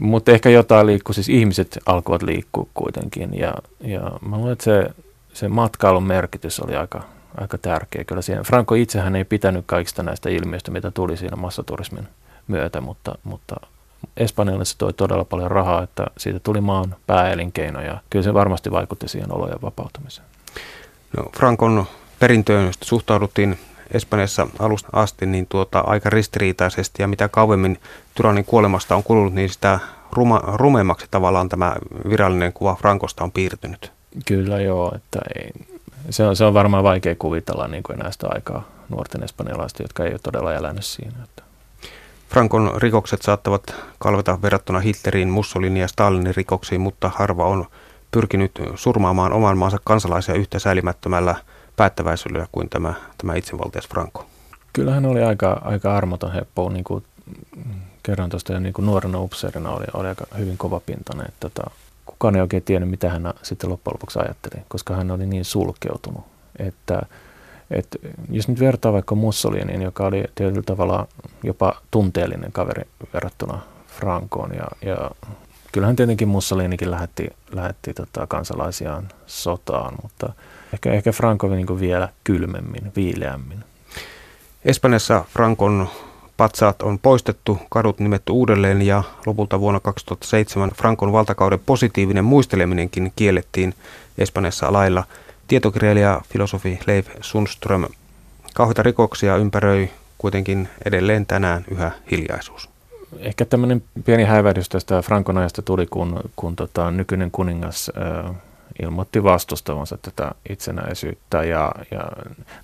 mutta 0.00 0.32
ehkä 0.32 0.50
jotain 0.50 0.86
liikkuu, 0.86 1.12
siis 1.12 1.28
ihmiset 1.28 1.78
alkoivat 1.86 2.22
liikkua 2.22 2.66
kuitenkin 2.74 3.38
ja, 3.38 3.54
ja 3.80 4.00
mä 4.28 4.36
luulen, 4.36 4.52
että 4.52 4.64
se, 4.64 4.90
se 5.32 5.48
matkailun 5.48 6.02
merkitys 6.02 6.60
oli 6.60 6.76
aika, 6.76 7.02
aika 7.40 7.58
tärkeä. 7.58 8.04
Kyllä 8.04 8.22
siinä, 8.22 8.42
Franco 8.42 8.74
itsehän 8.74 9.16
ei 9.16 9.24
pitänyt 9.24 9.64
kaikista 9.66 10.02
näistä 10.02 10.30
ilmiöistä, 10.30 10.70
mitä 10.70 10.90
tuli 10.90 11.16
siinä 11.16 11.36
massaturismin 11.36 12.08
myötä, 12.48 12.80
mutta, 12.80 13.18
mutta 13.24 13.56
Espanjalle 14.16 14.64
se 14.64 14.78
toi 14.78 14.92
todella 14.92 15.24
paljon 15.24 15.50
rahaa, 15.50 15.82
että 15.82 16.06
siitä 16.18 16.38
tuli 16.38 16.60
maan 16.60 16.96
pääelinkeino 17.06 17.80
ja 17.80 17.98
kyllä 18.10 18.22
se 18.22 18.34
varmasti 18.34 18.70
vaikutti 18.70 19.08
siihen 19.08 19.34
olojen 19.34 19.62
vapautumiseen. 19.62 20.26
No, 21.16 21.24
Frankon 21.36 21.86
perintöön 22.18 22.72
suhtauduttiin 22.82 23.58
Espanjassa 23.92 24.46
alusta 24.58 24.88
asti 24.92 25.26
niin 25.26 25.46
tuota, 25.46 25.80
aika 25.80 26.10
ristiriitaisesti 26.10 27.02
ja 27.02 27.08
mitä 27.08 27.28
kauemmin 27.28 27.78
tyrannin 28.14 28.44
kuolemasta 28.44 28.96
on 28.96 29.02
kulunut, 29.02 29.34
niin 29.34 29.50
sitä 29.50 29.78
ruma, 30.12 30.42
rumemmaksi 30.54 31.06
tavallaan 31.10 31.48
tämä 31.48 31.76
virallinen 32.08 32.52
kuva 32.52 32.74
Frankosta 32.74 33.24
on 33.24 33.32
piirtynyt. 33.32 33.92
Kyllä 34.26 34.60
joo, 34.60 34.92
että 34.94 35.18
ei, 35.36 35.50
se, 36.10 36.24
on, 36.24 36.36
se 36.36 36.44
on 36.44 36.54
varmaan 36.54 36.84
vaikea 36.84 37.14
kuvitella 37.18 37.68
niin 37.68 37.82
kuin 37.82 38.00
enää 38.00 38.12
sitä 38.12 38.26
aikaa 38.30 38.68
nuorten 38.88 39.22
espanjalaisten, 39.22 39.84
jotka 39.84 40.04
ei 40.04 40.10
ole 40.10 40.20
todella 40.22 40.54
elänyt 40.54 40.84
siinä. 40.84 41.16
Että. 41.24 41.42
Frankon 42.28 42.72
rikokset 42.76 43.22
saattavat 43.22 43.74
kalveta 43.98 44.42
verrattuna 44.42 44.80
Hitlerin, 44.80 45.30
Mussolinin 45.30 45.80
ja 45.80 45.88
Stalinin 45.88 46.36
rikoksiin, 46.36 46.80
mutta 46.80 47.10
harva 47.14 47.44
on 47.44 47.66
pyrkinyt 48.10 48.52
surmaamaan 48.74 49.32
oman 49.32 49.58
maansa 49.58 49.78
kansalaisia 49.84 50.34
yhtä 50.34 50.58
säilimättömällä 50.58 51.34
päättäväisyydellä 51.76 52.46
kuin 52.52 52.68
tämä, 52.68 52.94
tämä 53.18 53.34
itsevaltias 53.34 53.88
Franco. 53.88 54.26
Kyllähän 54.72 55.06
oli 55.06 55.22
aika, 55.22 55.60
aika 55.64 55.96
armoton 55.96 56.32
heppo, 56.32 56.68
niin 56.68 56.84
kuin 56.84 57.04
kerran 58.02 58.30
tuosta 58.30 58.52
jo 58.52 58.58
niin 58.58 58.72
kuin 58.72 58.86
nuorena 58.86 59.20
upseerina 59.20 59.70
oli, 59.70 59.84
oli 59.94 60.08
aika 60.08 60.26
hyvin 60.38 60.58
kovapintainen, 60.58 61.26
että 61.28 61.48
tota, 61.48 61.70
kukaan 62.06 62.36
ei 62.36 62.40
oikein 62.40 62.62
tiennyt, 62.62 62.90
mitä 62.90 63.10
hän 63.10 63.34
sitten 63.42 63.70
loppujen 63.70 63.94
lopuksi 63.94 64.18
ajatteli, 64.18 64.62
koska 64.68 64.94
hän 64.94 65.10
oli 65.10 65.26
niin 65.26 65.44
sulkeutunut, 65.44 66.24
että 66.58 67.02
et 67.70 67.96
jos 68.30 68.48
nyt 68.48 68.60
vertaa 68.60 68.92
vaikka 68.92 69.14
Mussoliniin, 69.14 69.82
joka 69.82 70.06
oli 70.06 70.24
tietyllä 70.34 70.62
tavalla 70.62 71.08
jopa 71.42 71.80
tunteellinen 71.90 72.52
kaveri 72.52 72.82
verrattuna 73.14 73.60
Frankoon, 73.86 74.50
ja, 74.54 74.90
ja 74.90 75.10
kyllähän 75.72 75.96
tietenkin 75.96 76.28
Mussolinikin 76.28 76.90
lähetti, 76.90 77.28
lähetti 77.52 77.94
tota 77.94 78.26
kansalaisiaan 78.26 79.08
sotaan, 79.26 79.94
mutta 80.02 80.32
ehkä, 80.72 80.92
ehkä 80.92 81.12
Franco 81.12 81.48
niin 81.48 81.80
vielä 81.80 82.08
kylmemmin, 82.24 82.92
viileämmin. 82.96 83.64
Espanjassa 84.64 85.24
Frankon 85.32 85.88
patsaat 86.36 86.82
on 86.82 86.98
poistettu, 86.98 87.58
kadut 87.70 87.98
nimetty 87.98 88.32
uudelleen 88.32 88.82
ja 88.82 89.02
lopulta 89.26 89.60
vuonna 89.60 89.80
2007 89.80 90.70
Frankon 90.70 91.12
valtakauden 91.12 91.60
positiivinen 91.66 92.24
muisteleminenkin 92.24 93.12
kiellettiin 93.16 93.74
Espanjassa 94.18 94.72
lailla. 94.72 95.04
Tietokirjailija 95.48 96.20
filosofi 96.28 96.78
Leif 96.86 97.08
Sundström. 97.20 97.84
Kauheita 98.54 98.82
rikoksia 98.82 99.36
ympäröi 99.36 99.90
kuitenkin 100.18 100.68
edelleen 100.84 101.26
tänään 101.26 101.64
yhä 101.70 101.90
hiljaisuus. 102.10 102.68
Ehkä 103.18 103.44
tämmöinen 103.44 103.82
pieni 104.04 104.24
häivähdys 104.24 104.68
tästä 104.68 105.02
Frankon 105.02 105.38
ajasta 105.38 105.62
tuli, 105.62 105.86
kun, 105.86 106.20
kun 106.36 106.56
tota, 106.56 106.90
nykyinen 106.90 107.30
kuningas 107.30 107.90
äh, 107.96 108.36
ilmoitti 108.82 109.22
vastustavansa 109.22 109.98
tätä 110.02 110.32
itsenäisyyttä. 110.48 111.44
Ja, 111.44 111.72
ja, 111.90 112.04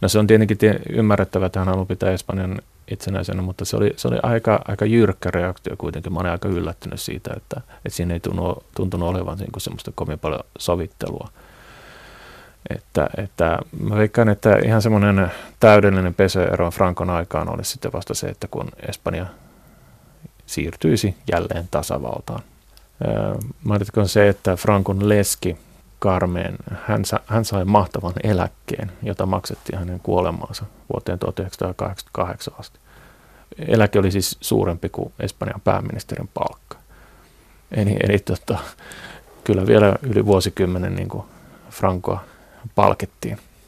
no 0.01 0.09
se 0.09 0.19
on 0.19 0.27
tietenkin 0.27 0.59
ymmärrettävää, 0.91 1.47
että 1.47 1.59
hän 1.59 1.69
haluaa 1.69 1.87
pitää 1.87 2.11
Espanjan 2.11 2.59
itsenäisenä, 2.91 3.43
mutta 3.43 3.65
se 3.65 3.77
oli, 3.77 3.93
se 3.97 4.09
oli 4.09 4.19
aika, 4.23 4.61
aika 4.69 4.85
jyrkkä 4.85 5.31
reaktio 5.31 5.77
kuitenkin. 5.79 6.13
Mä 6.13 6.21
olin 6.21 6.31
aika 6.31 6.49
yllättynyt 6.49 7.01
siitä, 7.01 7.31
että, 7.37 7.61
että 7.77 7.97
siinä 7.97 8.15
ei 8.15 8.21
tunnu, 8.21 8.63
tuntunut 8.77 9.09
olevan 9.09 9.39
niin 9.39 9.51
semmoista 9.59 9.93
kovin 9.95 10.19
paljon 10.19 10.41
sovittelua. 10.59 11.29
Että, 12.71 13.11
että 13.17 13.59
mä 13.81 13.97
veikkaan, 13.97 14.29
että 14.29 14.59
ihan 14.65 14.83
semmoinen 14.83 15.31
täydellinen 15.61 16.15
peseero 16.15 16.71
Frankon 16.71 17.11
aikaan 17.11 17.49
olisi 17.49 17.71
sitten 17.71 17.93
vasta 17.93 18.15
se, 18.15 18.27
että 18.27 18.49
kun 18.49 18.69
Espanja 18.89 19.27
siirtyisi 20.47 21.17
jälleen 21.33 21.69
tasavaltaan. 21.71 22.43
Mainitkoon 23.65 24.09
se, 24.09 24.29
että 24.29 24.57
Frankon 24.57 25.09
leski 25.09 25.57
Carmen, 26.01 26.57
hän, 26.87 27.05
sa, 27.05 27.21
hän 27.27 27.45
sai 27.45 27.65
mahtavan 27.65 28.13
eläkkeen, 28.23 28.93
jota 29.03 29.27
maksettiin 29.27 29.79
hänen 29.79 30.01
kuolemaansa 30.01 30.65
vuoteen 30.93 31.19
1988 31.19 32.55
asti. 32.59 32.79
Eläke 33.59 33.99
oli 33.99 34.11
siis 34.11 34.37
suurempi 34.41 34.89
kuin 34.89 35.13
Espanjan 35.21 35.61
pääministerin 35.61 36.31
palkka. 36.35 36.79
Eli, 37.71 37.97
eli 38.03 38.19
tota, 38.19 38.59
kyllä 39.45 39.67
vielä 39.67 39.95
yli 40.03 40.27
vuosikymmenen 40.27 40.95
niin 40.95 41.09
kuin 41.09 41.25
Francoa 41.71 42.25
palkittiin. 42.75 43.39